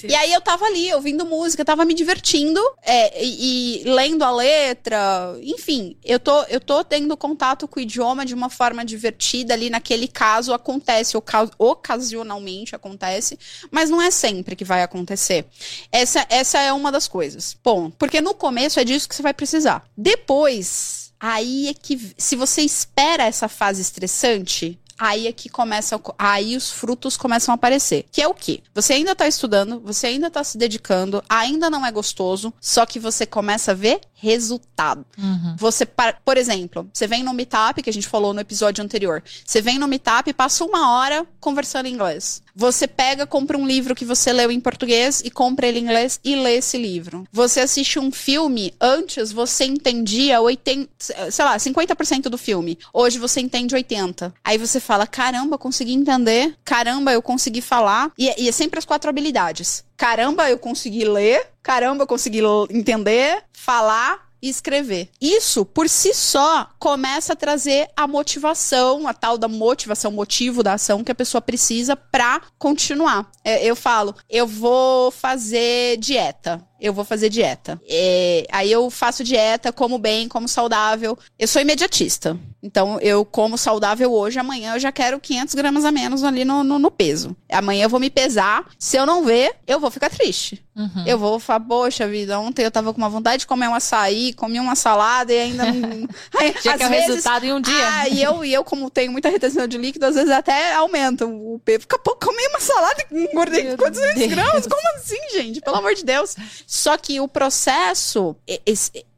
[0.02, 4.32] e aí eu tava ali ouvindo música, tava me divertindo é, e, e lendo a
[4.32, 5.36] letra.
[5.42, 9.54] Enfim, eu tô, eu tô tendo contato com o idioma de uma forma forma divertida
[9.54, 11.16] ali naquele caso acontece,
[11.58, 13.38] ocasionalmente acontece,
[13.70, 15.46] mas não é sempre que vai acontecer.
[15.92, 17.56] Essa, essa é uma das coisas.
[17.62, 19.84] Bom, porque no começo é disso que você vai precisar.
[19.96, 26.54] Depois, aí é que se você espera essa fase estressante, aí é que começa, aí
[26.54, 28.04] os frutos começam a aparecer.
[28.12, 28.60] Que é o quê?
[28.74, 33.00] Você ainda tá estudando, você ainda tá se dedicando, ainda não é gostoso, só que
[33.00, 35.06] você começa a ver resultado.
[35.16, 35.56] Uhum.
[35.56, 39.62] Você, por exemplo, você vem no Meetup, que a gente falou no episódio anterior, você
[39.62, 42.42] vem no Meetup e passa uma hora conversando em inglês.
[42.54, 46.20] Você pega, compra um livro que você leu em português e compra ele em inglês
[46.22, 47.26] e lê esse livro.
[47.32, 50.90] Você assiste um filme, antes você entendia 80,
[51.30, 52.78] sei lá, 50% do filme.
[52.92, 54.34] Hoje você entende 80.
[54.44, 56.56] Aí você fala: "Caramba, consegui entender.
[56.64, 58.10] Caramba, eu consegui falar".
[58.18, 59.84] E, e é sempre as quatro habilidades.
[59.96, 61.46] Caramba, eu consegui ler.
[61.62, 65.10] Caramba, eu consegui entender, falar e escrever.
[65.20, 70.74] Isso, por si só, começa a trazer a motivação, a tal da motivação, motivo da
[70.74, 73.30] ação que a pessoa precisa para continuar.
[73.44, 77.80] É, eu falo, eu vou fazer dieta eu vou fazer dieta.
[77.88, 81.18] É, aí eu faço dieta, como bem, como saudável.
[81.38, 82.38] Eu sou imediatista.
[82.62, 86.62] Então, eu como saudável hoje, amanhã eu já quero 500 gramas a menos ali no,
[86.62, 87.34] no, no peso.
[87.50, 88.66] Amanhã eu vou me pesar.
[88.78, 90.62] Se eu não ver, eu vou ficar triste.
[90.76, 91.04] Uhum.
[91.06, 94.32] Eu vou falar, poxa vida, ontem eu tava com uma vontade de comer um açaí,
[94.32, 95.64] comi uma salada e ainda.
[96.38, 97.88] aí, já que é o resultado em um dia.
[97.88, 101.26] Ah, e eu, e eu, como tenho muita retenção de líquido, às vezes até aumenta
[101.26, 101.80] o peso.
[101.80, 104.66] Fica pouco, comi uma salada e engordei 400 gramas.
[104.66, 105.60] Como assim, gente?
[105.60, 106.36] Pelo amor de Deus.
[106.70, 108.36] Só que o processo,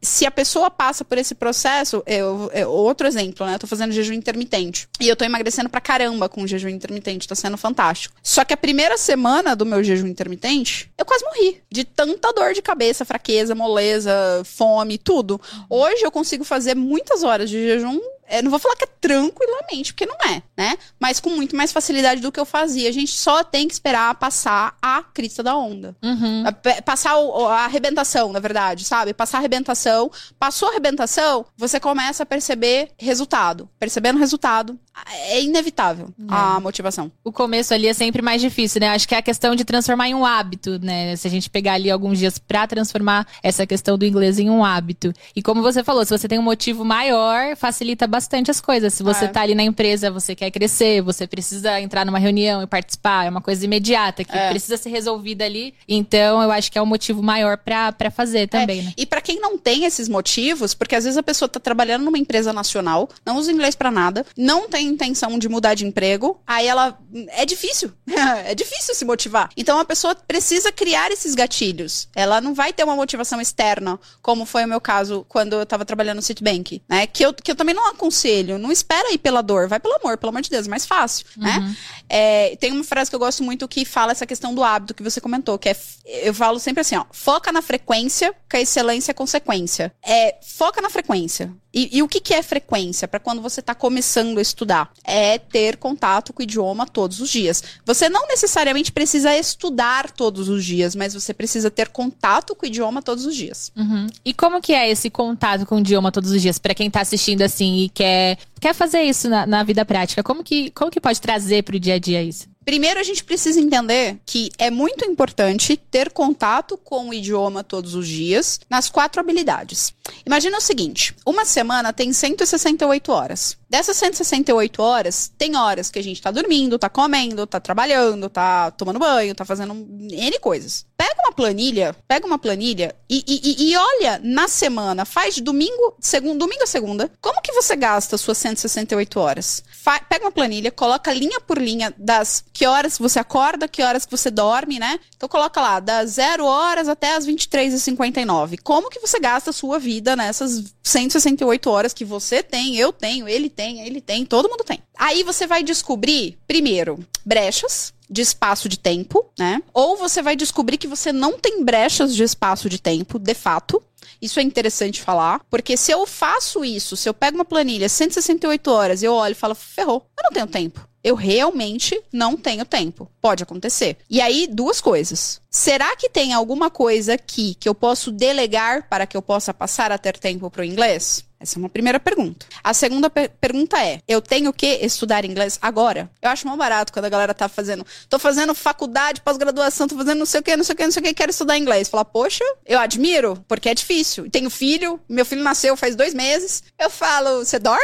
[0.00, 3.56] se a pessoa passa por esse processo, eu, eu, outro exemplo, né?
[3.56, 4.88] Eu tô fazendo jejum intermitente.
[4.98, 8.14] E eu tô emagrecendo pra caramba com o jejum intermitente, tá sendo fantástico.
[8.22, 11.62] Só que a primeira semana do meu jejum intermitente, eu quase morri.
[11.70, 14.10] De tanta dor de cabeça, fraqueza, moleza,
[14.46, 15.38] fome, tudo.
[15.68, 18.00] Hoje eu consigo fazer muitas horas de jejum
[18.40, 20.78] não vou falar que é tranquilamente, porque não é, né?
[20.98, 22.88] Mas com muito mais facilidade do que eu fazia.
[22.88, 25.94] A gente só tem que esperar passar a crista da onda.
[26.02, 26.44] Uhum.
[26.84, 29.12] Passar o, a arrebentação, na verdade, sabe?
[29.12, 30.10] Passar a arrebentação.
[30.38, 33.68] Passou a arrebentação, você começa a perceber resultado.
[33.78, 34.78] Percebendo resultado,
[35.10, 36.24] é inevitável é.
[36.28, 37.10] a motivação.
[37.24, 38.88] O começo ali é sempre mais difícil, né?
[38.88, 41.16] Acho que é a questão de transformar em um hábito, né?
[41.16, 44.64] Se a gente pegar ali alguns dias para transformar essa questão do inglês em um
[44.64, 45.12] hábito.
[45.34, 48.92] E como você falou, se você tem um motivo maior, facilita bastante as coisas.
[48.94, 49.28] Se você é.
[49.28, 53.30] tá ali na empresa, você quer crescer, você precisa entrar numa reunião e participar, é
[53.30, 54.50] uma coisa imediata que é.
[54.50, 55.74] precisa ser resolvida ali.
[55.88, 58.82] Então, eu acho que é um motivo maior para fazer também, é.
[58.82, 58.92] né?
[58.96, 62.18] E para quem não tem esses motivos, porque às vezes a pessoa tá trabalhando numa
[62.18, 66.66] empresa nacional, não usa inglês para nada, não tem intenção de mudar de emprego, aí
[66.66, 67.92] ela é difícil.
[68.44, 69.50] é difícil se motivar.
[69.56, 72.08] Então a pessoa precisa criar esses gatilhos.
[72.14, 75.84] Ela não vai ter uma motivação externa, como foi o meu caso quando eu tava
[75.84, 77.06] trabalhando no Citibank, né?
[77.06, 78.58] Que eu, que eu também não conselho.
[78.58, 81.58] Não espera ir pela dor, vai pelo amor, pelo amor de Deus, mais fácil, né?
[81.58, 81.68] uhum.
[81.68, 81.76] né?
[82.08, 85.02] É, tem uma frase que eu gosto muito que fala essa questão do hábito que
[85.02, 89.12] você comentou, que é, eu falo sempre assim, ó, foca na frequência, que a excelência
[89.12, 89.92] é consequência.
[90.02, 91.54] É, foca na frequência.
[91.72, 94.92] E, e o que, que é frequência para quando você está começando a estudar?
[95.02, 97.62] É ter contato com o idioma todos os dias.
[97.84, 102.68] Você não necessariamente precisa estudar todos os dias, mas você precisa ter contato com o
[102.68, 103.72] idioma todos os dias.
[103.76, 104.06] Uhum.
[104.24, 106.58] E como que é esse contato com o idioma todos os dias?
[106.58, 110.44] Para quem está assistindo assim e quer, quer fazer isso na, na vida prática, como
[110.44, 112.51] que, como que pode trazer para o dia a dia isso?
[112.64, 117.94] Primeiro, a gente precisa entender que é muito importante ter contato com o idioma todos
[117.94, 119.92] os dias nas quatro habilidades.
[120.24, 123.56] Imagina o seguinte: uma semana tem 168 horas.
[123.68, 128.70] Dessas 168 horas, tem horas que a gente tá dormindo, tá comendo, tá trabalhando, tá
[128.70, 130.84] tomando banho, tá fazendo N coisas.
[131.02, 136.38] Pega uma planilha, pega uma planilha e, e, e olha na semana, faz domingo, segundo,
[136.38, 139.64] domingo a segunda, como que você gasta suas 168 horas?
[139.82, 144.06] Fa pega uma planilha, coloca linha por linha das que horas você acorda, que horas
[144.06, 145.00] que você dorme, né?
[145.16, 148.60] Então coloca lá, das 0 horas até as 23h59.
[148.62, 153.28] Como que você gasta a sua vida nessas 168 horas que você tem, eu tenho,
[153.28, 154.80] ele tem, ele tem, todo mundo tem.
[154.96, 159.62] Aí você vai descobrir, primeiro, brechas de espaço de tempo, né?
[159.72, 163.82] Ou você vai descobrir que você não tem brechas de espaço de tempo, de fato.
[164.20, 168.70] Isso é interessante falar, porque se eu faço isso, se eu pego uma planilha 168
[168.70, 173.10] horas, eu olho e falo, ferrou, eu não tenho tempo eu realmente não tenho tempo.
[173.20, 173.98] Pode acontecer.
[174.08, 175.40] E aí, duas coisas.
[175.52, 179.92] Será que tem alguma coisa aqui que eu posso delegar para que eu possa passar
[179.92, 181.24] a ter tempo para o inglês?
[181.42, 182.46] Essa é uma primeira pergunta.
[182.62, 186.08] A segunda per pergunta é: eu tenho que estudar inglês agora?
[186.22, 187.84] Eu acho mal barato quando a galera tá fazendo.
[188.08, 190.92] Tô fazendo faculdade, pós-graduação, tô fazendo não sei o que, não sei o que, não
[190.92, 191.88] sei o que, quero estudar inglês.
[191.88, 194.30] Falar, poxa, eu admiro, porque é difícil.
[194.30, 196.62] Tenho filho, meu filho nasceu faz dois meses.
[196.78, 197.82] Eu falo, você dorme?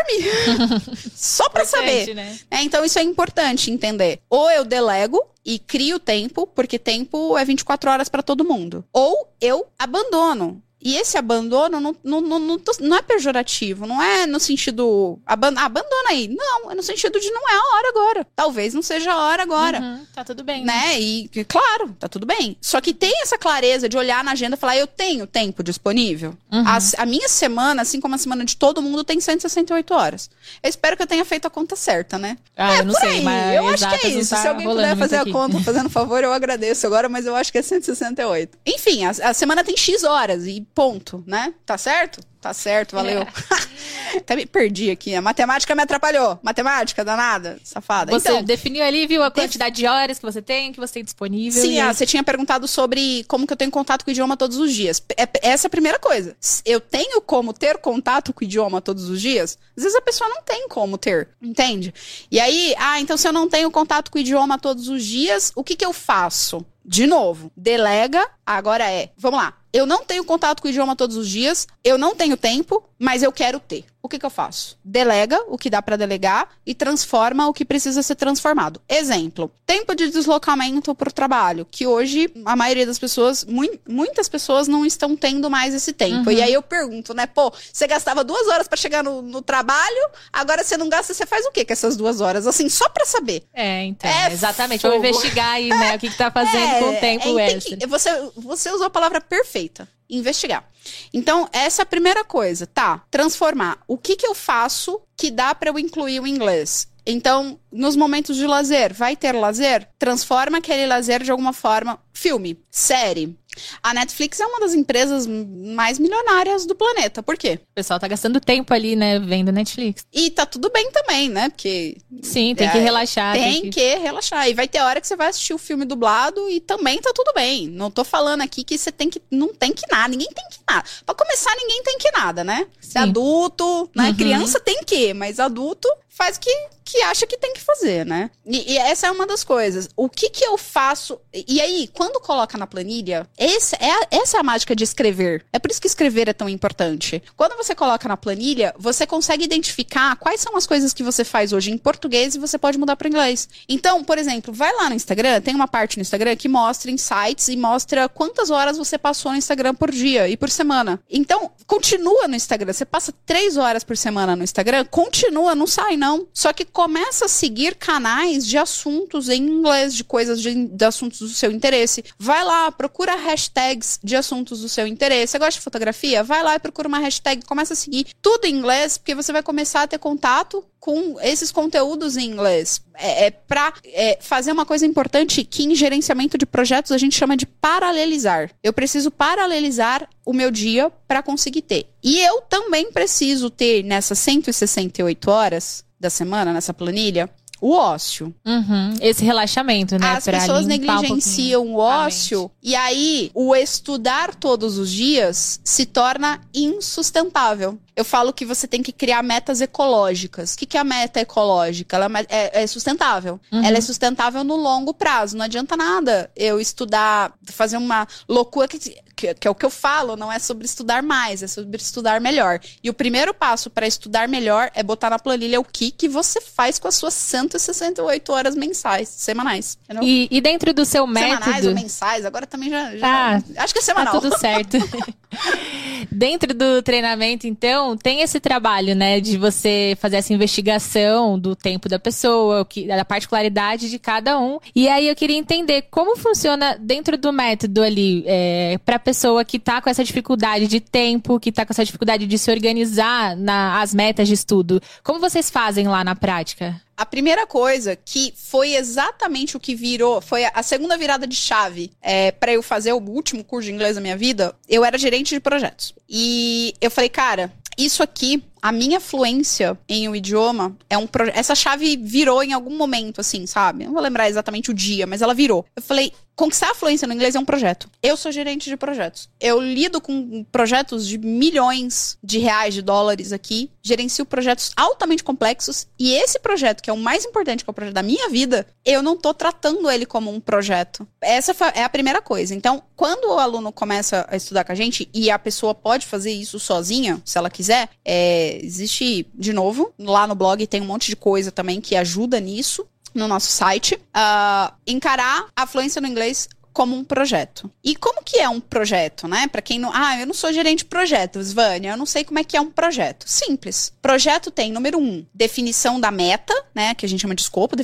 [1.12, 2.14] Só pra saber.
[2.14, 2.38] Né?
[2.52, 4.20] É, então isso é importante entender.
[4.30, 8.84] Ou eu delego, e crio tempo, porque tempo é 24 horas para todo mundo.
[8.92, 10.62] Ou eu abandono.
[10.80, 15.18] E esse abandono não, não, não, não, não é pejorativo, não é no sentido.
[15.26, 16.28] Aban abandona aí.
[16.28, 18.26] Não, é no sentido de não é a hora agora.
[18.36, 19.80] Talvez não seja a hora agora.
[19.80, 20.64] Uhum, tá tudo bem.
[20.64, 20.72] Né?
[20.72, 21.00] né?
[21.00, 22.56] E, claro, tá tudo bem.
[22.60, 26.36] Só que tem essa clareza de olhar na agenda e falar: eu tenho tempo disponível.
[26.52, 26.64] Uhum.
[26.66, 30.30] A, a, minha semana, assim como a semana de todo mundo, tem 168 horas.
[30.62, 32.38] Eu espero que eu tenha feito a conta certa, né?
[32.56, 33.22] Ah, é, eu não sei, aí.
[33.22, 33.56] mas.
[33.56, 34.30] Eu acho que é isso.
[34.30, 37.50] Tá Se alguém puder fazer a conta fazendo favor, eu agradeço agora, mas eu acho
[37.50, 38.58] que é 168.
[38.64, 41.54] Enfim, a, a semana tem X horas e ponto, né?
[41.66, 42.20] Tá certo?
[42.40, 43.22] Tá certo, valeu.
[43.22, 44.18] É.
[44.18, 45.14] Até me perdi aqui.
[45.14, 46.38] A matemática me atrapalhou.
[46.42, 48.12] Matemática, danada, safada.
[48.12, 49.80] Você então, definiu ali, viu, a quantidade def...
[49.80, 51.60] de horas que você tem, que você tem disponível.
[51.60, 54.58] Sim, ah, você tinha perguntado sobre como que eu tenho contato com o idioma todos
[54.58, 55.02] os dias.
[55.16, 56.36] É, essa é a primeira coisa.
[56.64, 59.58] Eu tenho como ter contato com o idioma todos os dias?
[59.76, 61.92] Às vezes a pessoa não tem como ter, entende?
[62.30, 65.52] E aí, ah, então se eu não tenho contato com o idioma todos os dias,
[65.56, 66.64] o que que eu faço?
[66.84, 71.16] De novo, delega, agora é, vamos lá, eu não tenho contato com o idioma todos
[71.16, 73.84] os dias, eu não tenho tempo, mas eu quero ter.
[74.08, 74.78] O que, que eu faço?
[74.82, 78.80] Delega o que dá para delegar e transforma o que precisa ser transformado.
[78.88, 84.26] Exemplo: tempo de deslocamento para o trabalho, que hoje a maioria das pessoas, mu muitas
[84.26, 86.30] pessoas não estão tendo mais esse tempo.
[86.30, 86.36] Uhum.
[86.36, 87.26] E aí eu pergunto, né?
[87.26, 91.26] Pô, você gastava duas horas para chegar no, no, trabalho, agora você não gasta, você
[91.26, 92.46] faz o que com essas duas horas?
[92.46, 93.44] Assim, só para saber.
[93.52, 94.10] É, então.
[94.10, 94.80] É exatamente.
[94.80, 94.94] Fogo.
[94.94, 95.96] Vamos investigar aí, né?
[95.96, 97.76] O que, que tá fazendo é, com o tempo é, extra.
[97.76, 100.68] Que, você, você usou a palavra perfeita investigar.
[101.12, 103.04] Então, essa é a primeira coisa, tá?
[103.10, 103.78] Transformar.
[103.86, 106.88] O que que eu faço que dá para eu incluir o inglês?
[107.10, 109.88] Então, nos momentos de lazer, vai ter lazer?
[109.98, 111.98] Transforma aquele lazer de alguma forma.
[112.12, 113.34] Filme, série,
[113.82, 117.22] a Netflix é uma das empresas mais milionárias do planeta.
[117.22, 117.60] Por quê?
[117.62, 120.04] O pessoal tá gastando tempo ali, né, vendo Netflix.
[120.12, 121.48] E tá tudo bem também, né?
[121.48, 121.96] Porque.
[122.22, 123.34] Sim, tem é, que relaxar.
[123.34, 123.80] Tem, tem que...
[123.80, 123.96] que...
[123.96, 124.48] relaxar.
[124.48, 127.32] E vai ter hora que você vai assistir o filme dublado e também tá tudo
[127.34, 127.68] bem.
[127.68, 129.20] Não tô falando aqui que você tem que.
[129.30, 130.08] Não tem que nada.
[130.08, 130.84] Ninguém tem que nada.
[131.04, 132.66] Pra começar, ninguém tem que nada, né?
[132.80, 134.08] Se adulto, né?
[134.08, 134.14] Uhum.
[134.14, 136.50] Criança tem que, mas adulto faz o que,
[136.84, 138.28] que acha que tem que fazer, né?
[138.44, 139.88] E, e, essa é uma das coisas.
[139.96, 141.20] O que que eu faço?
[141.32, 145.46] E aí, quando coloca na planilha, esse é a, essa é a mágica de escrever.
[145.52, 147.22] É por isso que escrever é tão importante.
[147.36, 151.52] Quando você coloca na planilha, você consegue identificar quais são as coisas que você faz
[151.52, 153.48] hoje em português e você pode mudar para inglês.
[153.68, 157.46] Então, por exemplo, vai lá no Instagram, tem uma parte no Instagram que mostra insights
[157.46, 161.00] e mostra quantas horas você passou no Instagram por dia e por semana.
[161.08, 162.72] Então, continua no Instagram.
[162.72, 166.26] Você passa três horas por semana no Instagram, continua, não sai, não não.
[166.32, 171.18] Só que começa a seguir canais de assuntos em inglês, de coisas de, de assuntos
[171.18, 172.04] do seu interesse.
[172.18, 175.32] Vai lá, procura hashtags de assuntos do seu interesse.
[175.32, 176.24] Você gosta de fotografia?
[176.24, 179.42] Vai lá e procura uma hashtag, começa a seguir tudo em inglês, porque você vai
[179.42, 182.80] começar a ter contato com esses conteúdos em inglês.
[182.94, 187.16] É, é para é, fazer uma coisa importante que em gerenciamento de projetos a gente
[187.16, 188.50] chama de paralelizar.
[188.62, 191.86] Eu preciso paralelizar o meu dia para conseguir ter.
[192.02, 197.28] E eu também preciso ter nessas 168 horas da semana, nessa planilha,
[197.60, 198.34] o ócio.
[198.44, 198.94] Uhum.
[199.00, 200.16] Esse relaxamento, né?
[200.16, 206.40] As pessoas negligenciam um o ócio e aí o estudar todos os dias se torna
[206.54, 207.78] insustentável.
[207.96, 210.54] Eu falo que você tem que criar metas ecológicas.
[210.54, 211.96] O que, que é a meta ecológica?
[211.96, 213.40] Ela é, é, é sustentável.
[213.50, 213.64] Uhum.
[213.64, 215.36] Ela é sustentável no longo prazo.
[215.36, 218.78] Não adianta nada eu estudar, fazer uma loucura que
[219.18, 222.20] que, que, é o que eu falo, não é sobre estudar mais, é sobre estudar
[222.20, 222.60] melhor.
[222.82, 226.40] E o primeiro passo para estudar melhor é botar na planilha o que, que você
[226.40, 229.76] faz com as suas 168 horas mensais, semanais.
[230.00, 231.42] E, e, dentro do seu método.
[231.42, 232.96] Semanais ou mensais, agora também já.
[232.96, 234.14] já ah, acho que é semanal.
[234.14, 234.76] Tá tudo certo.
[236.10, 241.88] dentro do treinamento, então, tem esse trabalho, né, de você fazer essa investigação do tempo
[241.88, 244.58] da pessoa, da particularidade de cada um.
[244.74, 249.58] E aí eu queria entender como funciona dentro do método ali, é, para pessoa que
[249.58, 253.94] tá com essa dificuldade de tempo, que tá com essa dificuldade de se organizar nas
[253.94, 254.82] metas de estudo.
[255.02, 256.78] Como vocês fazem lá na prática?
[256.94, 261.90] A primeira coisa que foi exatamente o que virou, foi a segunda virada de chave
[262.02, 265.34] é, para eu fazer o último curso de inglês da minha vida, eu era gerente
[265.34, 265.94] de projetos.
[266.06, 271.36] E eu falei, cara, isso aqui a minha fluência em um idioma é um projeto.
[271.36, 273.84] Essa chave virou em algum momento, assim, sabe?
[273.84, 275.64] Não vou lembrar exatamente o dia, mas ela virou.
[275.74, 277.90] Eu falei, conquistar a fluência no inglês é um projeto.
[278.00, 279.28] Eu sou gerente de projetos.
[279.40, 285.88] Eu lido com projetos de milhões de reais, de dólares aqui, gerencio projetos altamente complexos
[285.98, 288.64] e esse projeto, que é o mais importante, que é o projeto da minha vida,
[288.84, 291.06] eu não tô tratando ele como um projeto.
[291.20, 292.54] Essa é a primeira coisa.
[292.54, 296.30] Então, quando o aluno começa a estudar com a gente e a pessoa pode fazer
[296.30, 301.08] isso sozinha, se ela quiser, é, existe, de novo, lá no blog tem um monte
[301.08, 306.48] de coisa também que ajuda nisso no nosso site, uh, encarar a fluência no inglês
[306.78, 307.68] como um projeto.
[307.82, 309.48] E como que é um projeto, né?
[309.48, 312.38] Para quem não, ah, eu não sou gerente de projetos, Vânia, eu não sei como
[312.38, 313.24] é que é um projeto.
[313.28, 313.92] Simples.
[314.00, 316.94] Projeto tem número um, definição da meta, né?
[316.94, 317.74] Que a gente chama de escopo.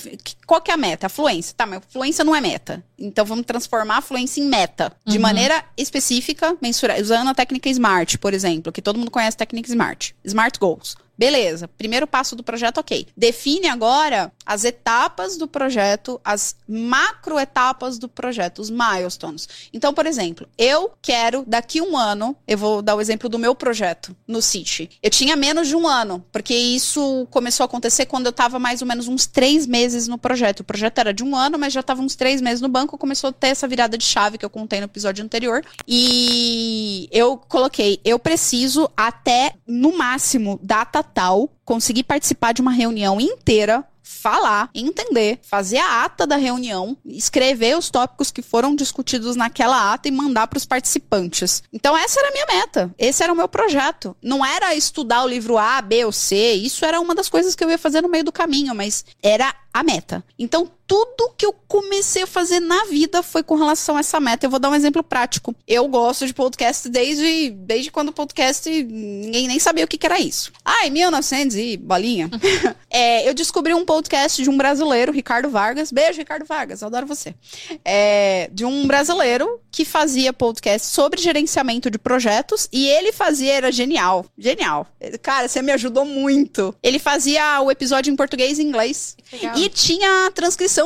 [0.47, 1.07] Qual que é a meta?
[1.07, 1.53] A fluência.
[1.57, 2.85] Tá, mas fluência não é meta.
[2.97, 5.23] Então vamos transformar a fluência em meta, de uhum.
[5.23, 9.69] maneira específica, mensurar, usando a técnica SMART, por exemplo, que todo mundo conhece a técnica
[9.69, 10.13] SMART.
[10.25, 10.97] SMART Goals.
[11.17, 13.07] Beleza, primeiro passo do projeto, ok.
[13.17, 19.49] Define agora as etapas do projeto, as macro etapas do projeto, os milestones.
[19.73, 23.55] Então, por exemplo, eu quero daqui um ano, eu vou dar o exemplo do meu
[23.55, 24.91] projeto no City.
[25.03, 28.83] Eu tinha menos de um ano, porque isso começou a acontecer quando eu estava mais
[28.83, 30.61] ou menos uns três meses no projeto.
[30.61, 33.31] O projeto era de um ano, mas já estava uns três meses no banco, começou
[33.31, 35.65] a ter essa virada de chave que eu contei no episódio anterior.
[35.87, 43.21] E eu coloquei, eu preciso até, no máximo, data tal, conseguir participar de uma reunião
[43.21, 49.93] inteira falar, entender, fazer a ata da reunião, escrever os tópicos que foram discutidos naquela
[49.93, 51.63] ata e mandar para os participantes.
[51.73, 54.15] Então essa era a minha meta, esse era o meu projeto.
[54.23, 57.65] Não era estudar o livro A, B ou C, isso era uma das coisas que
[57.65, 60.23] eu ia fazer no meio do caminho, mas era a meta.
[60.39, 64.47] Então tudo que eu comecei a fazer na vida foi com relação a essa meta.
[64.47, 65.55] Eu vou dar um exemplo prático.
[65.67, 70.07] Eu gosto de podcast desde, desde quando o podcast ninguém nem sabia o que, que
[70.07, 70.53] era isso.
[70.65, 72.31] Ah, em 1900 e bolinha.
[72.91, 75.91] é, eu descobri um podcast de um brasileiro, Ricardo Vargas.
[75.91, 77.35] Beijo, Ricardo Vargas, eu adoro você.
[77.85, 83.73] É, de um brasileiro que fazia podcast sobre gerenciamento de projetos e ele fazia, era
[83.73, 84.25] genial.
[84.39, 84.87] Genial.
[85.21, 86.75] Cara, você me ajudou muito.
[86.83, 89.17] Ele fazia o episódio em português e inglês.
[89.57, 90.31] E tinha a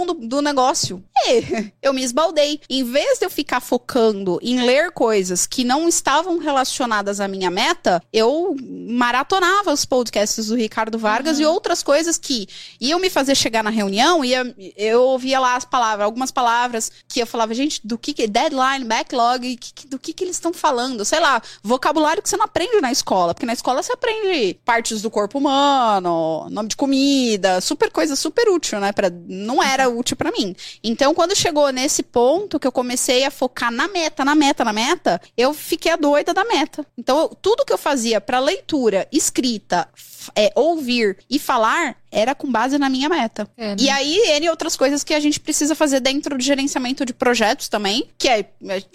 [0.06, 1.02] do, do negócio.
[1.26, 2.60] E eu me esbaldei.
[2.68, 7.50] Em vez de eu ficar focando em ler coisas que não estavam relacionadas à minha
[7.50, 8.56] meta, eu
[8.88, 11.42] maratonava os podcasts do Ricardo Vargas uhum.
[11.42, 12.48] e outras coisas que
[12.80, 14.32] iam me fazer chegar na reunião e
[14.76, 18.84] eu ouvia lá as palavras, algumas palavras que eu falava, gente, do que, que deadline,
[18.84, 21.04] backlog, que, do que, que eles estão falando?
[21.04, 25.02] Sei lá, vocabulário que você não aprende na escola, porque na escola você aprende partes
[25.02, 28.92] do corpo humano, nome de comida, super coisa super útil, né?
[28.92, 30.56] Pra, não era útil para mim.
[30.82, 34.72] Então, quando chegou nesse ponto que eu comecei a focar na meta, na meta, na
[34.72, 36.86] meta, eu fiquei a doida da meta.
[36.96, 39.88] Então, eu, tudo que eu fazia para leitura, escrita,
[40.34, 43.48] é, ouvir e falar era com base na minha meta.
[43.56, 43.76] É, né?
[43.78, 47.68] E aí, N outras coisas que a gente precisa fazer dentro do gerenciamento de projetos
[47.68, 48.44] também, que é,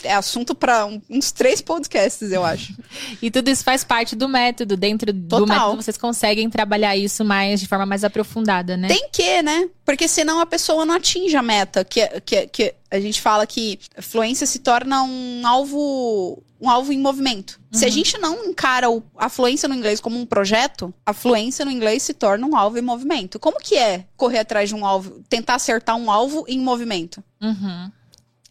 [0.04, 2.74] é assunto para um, uns três podcasts, eu acho.
[3.22, 4.76] e tudo isso faz parte do método.
[4.76, 5.40] Dentro Total.
[5.40, 8.88] do método, vocês conseguem trabalhar isso mais de forma mais aprofundada, né?
[8.88, 9.70] Tem que, né?
[9.86, 11.84] Porque senão a pessoa não atinge a meta.
[11.84, 17.00] Que, que, que a gente fala que fluência se torna um alvo um alvo em
[17.00, 17.60] movimento.
[17.74, 17.78] Uhum.
[17.78, 17.94] Se a uhum.
[17.94, 22.04] gente não encara o, a fluência no inglês como um projeto, a fluência no inglês
[22.04, 23.03] se torna um alvo em movimento.
[23.40, 27.24] Como que é correr atrás de um alvo, tentar acertar um alvo em movimento?
[27.42, 27.92] Uhum.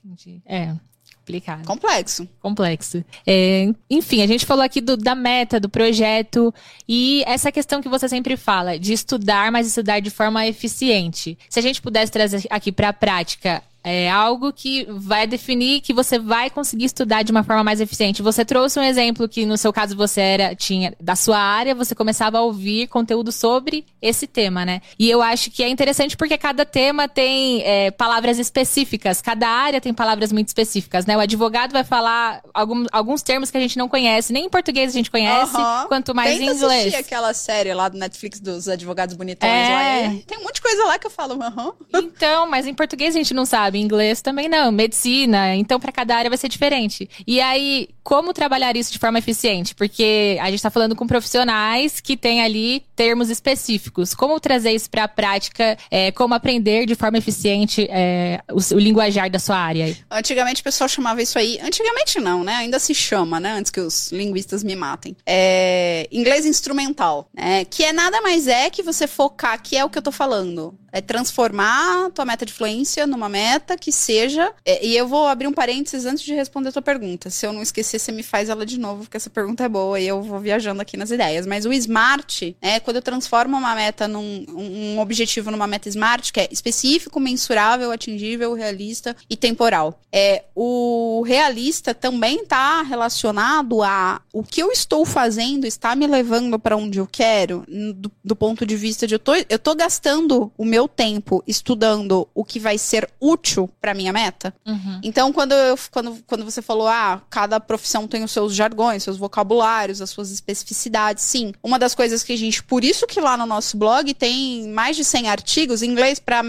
[0.04, 0.42] Entendi.
[0.46, 0.74] É.
[1.22, 1.64] Complicado.
[1.64, 2.28] Complexo.
[2.40, 3.04] Complexo.
[3.24, 6.52] É, enfim, a gente falou aqui do, da meta, do projeto
[6.88, 11.38] e essa questão que você sempre fala de estudar, mas estudar de forma eficiente.
[11.48, 15.92] Se a gente pudesse trazer aqui para a prática é algo que vai definir que
[15.92, 18.22] você vai conseguir estudar de uma forma mais eficiente.
[18.22, 21.94] Você trouxe um exemplo que no seu caso você era tinha da sua área, você
[21.94, 24.80] começava a ouvir conteúdo sobre esse tema, né?
[24.98, 29.80] E eu acho que é interessante porque cada tema tem é, palavras específicas, cada área
[29.80, 31.16] tem palavras muito específicas, né?
[31.16, 34.90] O advogado vai falar algum, alguns termos que a gente não conhece, nem em português
[34.90, 35.88] a gente conhece, uhum.
[35.88, 36.80] quanto mais Tenta em inglês.
[36.82, 40.06] assistir aquela série lá do Netflix dos advogados bonitões é...
[40.06, 40.22] lá.
[40.26, 41.66] tem um monte de coisa lá que eu falo, aham.
[41.66, 41.74] Uhum.
[41.94, 45.90] Então, mas em português a gente não sabe sabe inglês também não, medicina, então para
[45.90, 47.08] cada área vai ser diferente.
[47.26, 49.74] E aí, como trabalhar isso de forma eficiente?
[49.74, 54.14] Porque a gente está falando com profissionais que têm ali termos específicos.
[54.14, 55.78] Como trazer isso para a prática?
[55.90, 59.96] É, como aprender de forma eficiente é, o, o, linguajar da sua área?
[60.10, 61.58] Antigamente o pessoal chamava isso aí.
[61.62, 62.56] Antigamente não, né?
[62.56, 63.52] Ainda se chama, né?
[63.52, 65.16] Antes que os linguistas me matem.
[65.24, 67.64] É, inglês instrumental, né?
[67.64, 70.76] Que é nada mais é que você focar, que é o que eu tô falando
[70.92, 74.52] É transformar tua meta de fluência numa meta que seja.
[74.64, 77.30] é, E eu vou abrir um parênteses antes de responder a tua pergunta.
[77.30, 79.98] Se eu não esquecer, você me faz ela de novo, porque essa pergunta é boa
[79.98, 81.46] e eu vou viajando aqui nas ideias.
[81.46, 86.30] Mas o SMART, é quando eu transformo uma meta num um objetivo numa meta SMART,
[86.32, 90.00] que é específico, mensurável, atingível, realista e temporal.
[90.12, 96.58] É, o realista também está relacionado a o que eu estou fazendo está me levando
[96.58, 97.64] para onde eu quero,
[97.94, 102.28] do, do ponto de vista de eu tô, eu tô gastando o meu tempo estudando
[102.34, 104.54] o que vai ser útil para minha meta.
[104.66, 105.00] Uhum.
[105.02, 109.16] Então, quando, eu, quando, quando você falou, ah, cada profissão tem os seus jargões, seus
[109.16, 111.52] vocabulários, as suas especificidades, sim.
[111.62, 114.96] Uma das coisas que a gente, por isso que lá no nosso blog tem mais
[114.96, 116.42] de 100 artigos em inglês para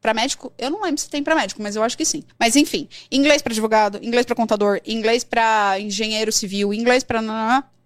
[0.00, 0.52] para médico.
[0.58, 2.22] Eu não lembro se tem para médico, mas eu acho que sim.
[2.38, 7.22] Mas enfim, inglês para advogado, inglês para contador, inglês para engenheiro civil, inglês para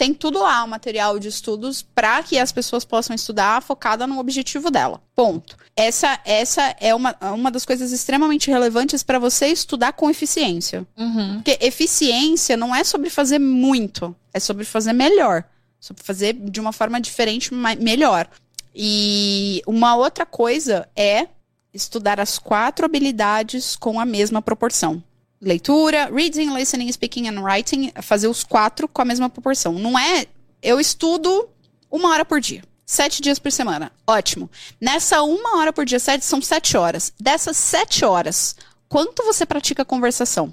[0.00, 4.18] tem tudo lá, o material de estudos para que as pessoas possam estudar focada no
[4.18, 4.98] objetivo dela.
[5.14, 5.58] Ponto.
[5.76, 10.86] Essa, essa é uma, uma das coisas extremamente relevantes para você estudar com eficiência.
[10.96, 11.34] Uhum.
[11.34, 15.44] Porque eficiência não é sobre fazer muito, é sobre fazer melhor.
[15.78, 18.26] Sobre fazer de uma forma diferente, melhor.
[18.74, 21.28] E uma outra coisa é
[21.74, 25.02] estudar as quatro habilidades com a mesma proporção.
[25.42, 29.72] Leitura, reading, listening, speaking and writing, fazer os quatro com a mesma proporção.
[29.72, 30.26] Não é
[30.62, 31.48] eu estudo
[31.90, 32.62] uma hora por dia.
[32.84, 33.90] Sete dias por semana.
[34.06, 34.50] Ótimo.
[34.80, 37.12] Nessa uma hora por dia, sete, são sete horas.
[37.18, 38.56] Dessas sete horas,
[38.88, 40.52] quanto você pratica conversação?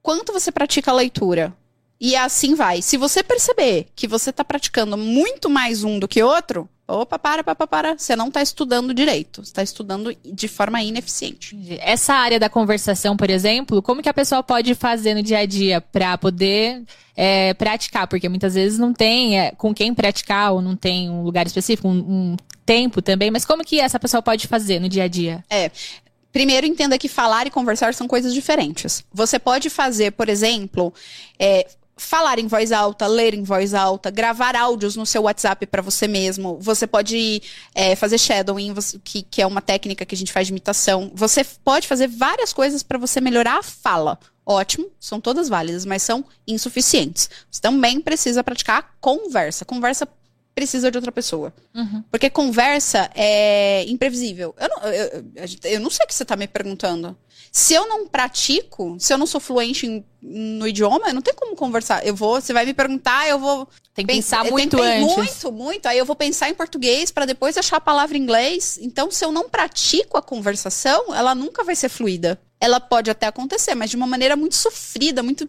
[0.00, 1.54] Quanto você pratica leitura?
[2.00, 2.82] E assim vai.
[2.82, 7.42] Se você perceber que você está praticando muito mais um do que outro, opa, para,
[7.42, 7.98] para, para.
[7.98, 9.44] Você não está estudando direito.
[9.44, 11.56] Você está estudando de forma ineficiente.
[11.80, 15.46] Essa área da conversação, por exemplo, como que a pessoa pode fazer no dia a
[15.46, 16.82] dia para poder
[17.16, 18.06] é, praticar?
[18.06, 21.88] Porque muitas vezes não tem é, com quem praticar ou não tem um lugar específico,
[21.88, 22.36] um, um
[22.66, 23.30] tempo também.
[23.30, 25.44] Mas como que essa pessoa pode fazer no dia a dia?
[26.32, 29.04] Primeiro, entenda que falar e conversar são coisas diferentes.
[29.12, 30.92] Você pode fazer, por exemplo,
[31.38, 31.64] é,
[31.96, 36.08] falar em voz alta, ler em voz alta, gravar áudios no seu WhatsApp para você
[36.08, 36.58] mesmo.
[36.60, 37.42] Você pode
[37.74, 41.10] é, fazer shadowing, que, que é uma técnica que a gente faz de imitação.
[41.14, 44.18] Você pode fazer várias coisas para você melhorar a fala.
[44.46, 47.30] Ótimo, são todas válidas, mas são insuficientes.
[47.50, 49.64] Você também precisa praticar a conversa.
[49.64, 50.06] Conversa
[50.54, 51.52] precisa de outra pessoa.
[51.74, 52.02] Uhum.
[52.10, 54.54] Porque conversa é imprevisível.
[54.58, 55.24] Eu não, eu,
[55.64, 57.16] eu- não sei o que você tá me perguntando.
[57.50, 61.36] Se eu não pratico, se eu não sou fluente em- no idioma, eu não tenho
[61.36, 62.04] como conversar.
[62.04, 64.82] Eu vou, você vai me perguntar, eu vou Tem que Pen- pensar eu muito que-
[64.82, 65.14] antes.
[65.16, 65.86] Muito, muito.
[65.86, 68.78] Aí eu vou pensar em português para depois achar a palavra em inglês.
[68.82, 72.40] Então, se eu não pratico a conversação, ela nunca vai ser fluida.
[72.64, 75.46] Ela pode até acontecer, mas de uma maneira muito sofrida, muito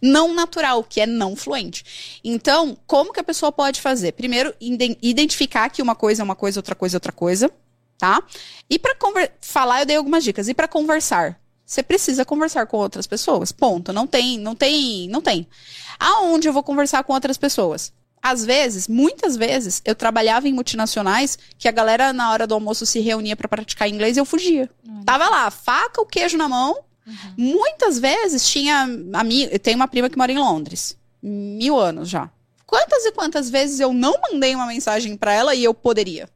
[0.00, 1.84] não natural, que é não fluente.
[2.24, 4.12] Então, como que a pessoa pode fazer?
[4.12, 7.50] Primeiro, iden- identificar que uma coisa é uma coisa, outra coisa é outra coisa,
[7.98, 8.22] tá?
[8.70, 8.96] E para
[9.40, 10.48] falar, eu dei algumas dicas.
[10.48, 13.52] E para conversar, você precisa conversar com outras pessoas.
[13.52, 13.92] Ponto.
[13.92, 15.46] Não tem, não tem, não tem.
[15.98, 17.92] Aonde eu vou conversar com outras pessoas?
[18.28, 22.84] Às vezes, muitas vezes, eu trabalhava em multinacionais que a galera na hora do almoço
[22.84, 24.68] se reunia para praticar inglês e eu fugia.
[25.04, 26.76] Tava lá, faca, o queijo na mão.
[27.36, 32.28] Muitas vezes tinha amigo, eu tenho uma prima que mora em Londres, mil anos já.
[32.66, 36.28] Quantas e quantas vezes eu não mandei uma mensagem para ela e eu poderia?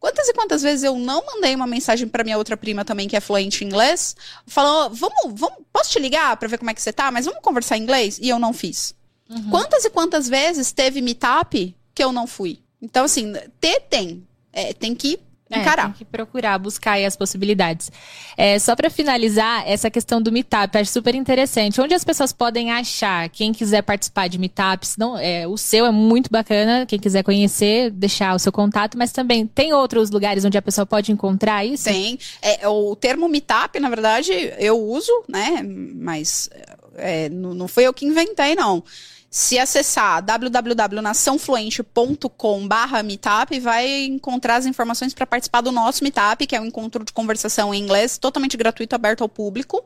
[0.00, 3.16] Quantas e quantas vezes eu não mandei uma mensagem para minha outra prima também que
[3.16, 4.16] é fluente em inglês,
[4.46, 7.42] falou, vamos, vamos, posso te ligar para ver como é que você tá, mas vamos
[7.42, 8.18] conversar em inglês?
[8.18, 8.94] E eu não fiz.
[9.28, 9.50] Uhum.
[9.50, 12.60] Quantas e quantas vezes teve meetup que eu não fui?
[12.80, 14.26] Então, assim, ter tem.
[14.52, 15.18] É, tem que
[15.50, 15.84] É, encarar.
[15.84, 17.90] tem que procurar, buscar aí as possibilidades.
[18.36, 21.80] É, só para finalizar, essa questão do meetup, acho super interessante.
[21.80, 25.90] Onde as pessoas podem achar, quem quiser participar de meetups, não, é, o seu é
[25.90, 30.58] muito bacana, quem quiser conhecer, deixar o seu contato, mas também tem outros lugares onde
[30.58, 31.84] a pessoa pode encontrar isso?
[31.84, 32.18] Tem.
[32.42, 35.62] É, o termo meetup, na verdade, eu uso, né?
[35.94, 36.48] Mas
[36.96, 38.84] é, não, não foi eu que inventei, não.
[39.34, 46.54] Se acessar www.naçãofluente.com barra meetup, vai encontrar as informações para participar do nosso meetup, que
[46.54, 49.84] é um encontro de conversação em inglês, totalmente gratuito, aberto ao público.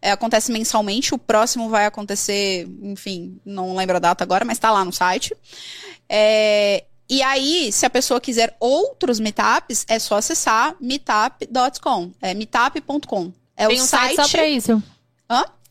[0.00, 4.70] É, acontece mensalmente, o próximo vai acontecer, enfim, não lembro a data agora, mas está
[4.70, 5.34] lá no site.
[6.08, 12.12] É, e aí, se a pessoa quiser outros meetups, é só acessar meetup.com.
[12.22, 13.32] É meetup.com.
[13.56, 14.80] É tem o um site, só pra isso.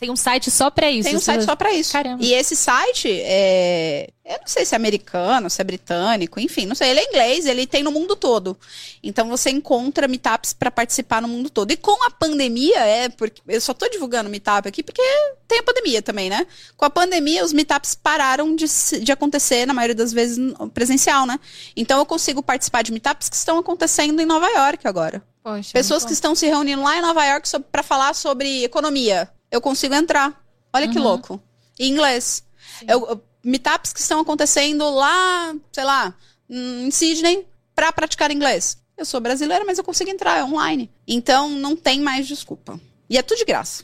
[0.04, 1.08] Tem um site só pra isso.
[1.08, 1.94] Tem um site só pra isso.
[1.94, 2.22] Caramba.
[2.22, 4.10] E esse site é.
[4.26, 6.90] Eu não sei se é americano, se é britânico, enfim, não sei.
[6.90, 8.58] Ele é inglês, ele tem no mundo todo.
[9.02, 11.72] Então você encontra meetups pra participar no mundo todo.
[11.72, 13.08] E com a pandemia, é.
[13.08, 15.02] porque Eu só tô divulgando meetup aqui porque
[15.48, 16.46] tem a pandemia também, né?
[16.76, 18.66] Com a pandemia, os meetups pararam de,
[19.02, 20.38] de acontecer, na maioria das vezes,
[20.74, 21.40] presencial, né?
[21.78, 25.24] Então eu consigo participar de meetups que estão acontecendo em Nova York agora.
[25.44, 29.30] Poxa, Pessoas que estão se reunindo lá em Nova York para falar sobre economia.
[29.54, 30.44] Eu consigo entrar.
[30.74, 30.92] Olha uhum.
[30.92, 31.40] que louco.
[31.80, 32.44] Em inglês.
[32.88, 36.16] Eu, eu, meetups que estão acontecendo lá, sei lá,
[36.50, 38.80] em Sydney, para praticar inglês.
[38.98, 40.90] Eu sou brasileira, mas eu consigo entrar, é online.
[41.08, 42.82] Então não tem mais desculpa.
[43.08, 43.84] E é tudo de graça.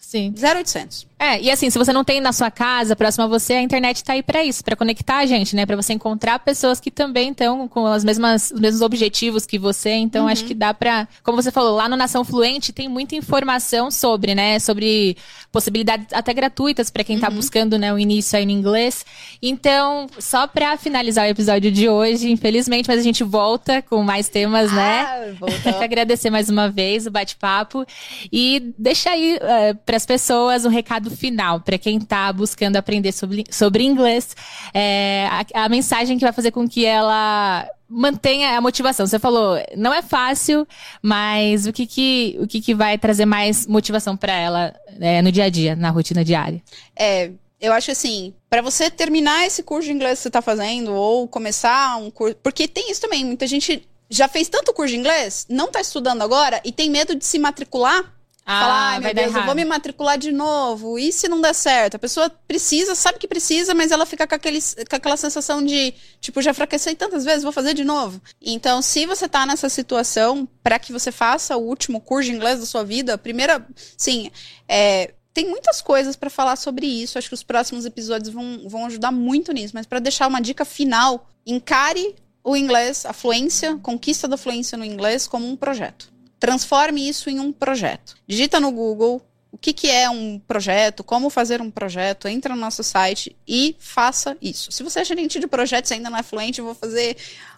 [0.00, 0.34] Sim.
[0.36, 1.06] 0800.
[1.18, 4.04] É, e assim, se você não tem na sua casa, próximo a você, a internet
[4.04, 5.64] tá aí para isso, para conectar a gente, né?
[5.64, 9.92] Para você encontrar pessoas que também estão com as mesmas, os mesmos objetivos que você.
[9.92, 10.30] Então, uhum.
[10.30, 14.34] acho que dá para, como você falou, lá no Nação Fluente tem muita informação sobre,
[14.34, 14.58] né?
[14.58, 15.16] Sobre
[15.50, 17.36] possibilidades até gratuitas para quem tá uhum.
[17.36, 19.06] buscando, né, o início aí no inglês.
[19.40, 24.28] Então, só para finalizar o episódio de hoje, infelizmente, mas a gente volta com mais
[24.28, 25.06] temas, né?
[25.08, 25.78] ah, né?
[25.82, 27.86] Agradecer mais uma vez o bate-papo
[28.30, 32.32] e deixar aí uh, eh, para as pessoas um recado recado final para quem está
[32.32, 34.34] buscando aprender sobre, sobre inglês,
[34.74, 39.06] é, a, a mensagem que vai fazer com que ela mantenha a motivação.
[39.06, 40.66] Você falou, não é fácil,
[41.00, 45.30] mas o que que, o que, que vai trazer mais motivação para ela é, no
[45.30, 46.60] dia a dia, na rotina diária?
[46.96, 47.30] É,
[47.60, 51.28] eu acho assim, para você terminar esse curso de inglês que você está fazendo ou
[51.28, 55.46] começar um curso, porque tem isso também, muita gente já fez tanto curso de inglês,
[55.48, 58.15] não está estudando agora e tem medo de se matricular
[58.48, 60.96] ah, Falar, ai meu Deus, eu vou me matricular de novo.
[61.00, 61.96] E se não der certo?
[61.96, 65.92] A pessoa precisa, sabe que precisa, mas ela fica com, aquele, com aquela sensação de,
[66.20, 68.22] tipo, já fracassei tantas vezes, vou fazer de novo.
[68.40, 72.60] Então, se você tá nessa situação, para que você faça o último curso de inglês
[72.60, 73.66] da sua vida, a primeira,
[73.96, 74.30] sim,
[74.68, 77.18] é, tem muitas coisas para falar sobre isso.
[77.18, 79.74] Acho que os próximos episódios vão, vão ajudar muito nisso.
[79.74, 84.84] Mas para deixar uma dica final, encare o inglês, a fluência, conquista da fluência no
[84.84, 86.14] inglês como um projeto.
[86.46, 88.16] Transforme isso em um projeto.
[88.26, 89.22] Digita no Google
[89.52, 93.74] o que, que é um projeto, como fazer um projeto, entra no nosso site e
[93.78, 94.70] faça isso.
[94.70, 97.16] Se você é gerente de projetos e ainda não é fluente, eu vou fazer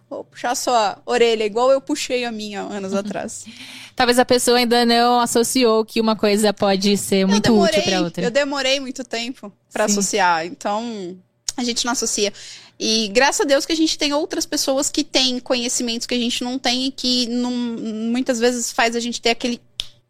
[0.08, 3.44] Vou puxar sua orelha, igual eu puxei a minha anos atrás.
[3.94, 8.00] Talvez a pessoa ainda não associou que uma coisa pode ser muito demorei, útil para
[8.00, 8.24] outra.
[8.24, 11.18] Eu demorei muito tempo para associar, então
[11.56, 12.32] a gente não associa.
[12.80, 16.18] E graças a Deus que a gente tem outras pessoas que têm conhecimentos que a
[16.18, 19.60] gente não tem e que não, muitas vezes faz a gente ter aquele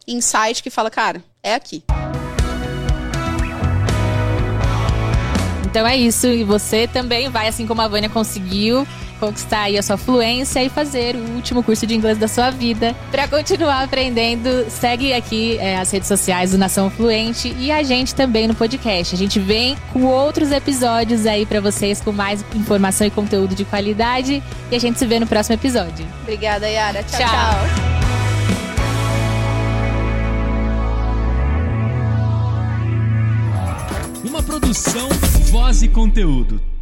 [0.06, 1.82] insight que fala, cara, é aqui.
[5.70, 8.86] Então é isso, e você também vai, assim como a Vânia conseguiu,
[9.18, 12.94] conquistar aí a sua fluência e fazer o último curso de inglês da sua vida.
[13.10, 18.14] Para continuar aprendendo, segue aqui é, as redes sociais do Nação Fluente e a gente
[18.14, 19.14] também no podcast.
[19.14, 23.64] A gente vem com outros episódios aí para vocês com mais informação e conteúdo de
[23.64, 26.06] qualidade e a gente se vê no próximo episódio.
[26.22, 27.02] Obrigada, Yara.
[27.02, 27.18] tchau.
[27.18, 27.28] tchau.
[27.28, 27.98] tchau.
[34.24, 35.08] Uma produção,
[35.50, 36.77] voz e conteúdo.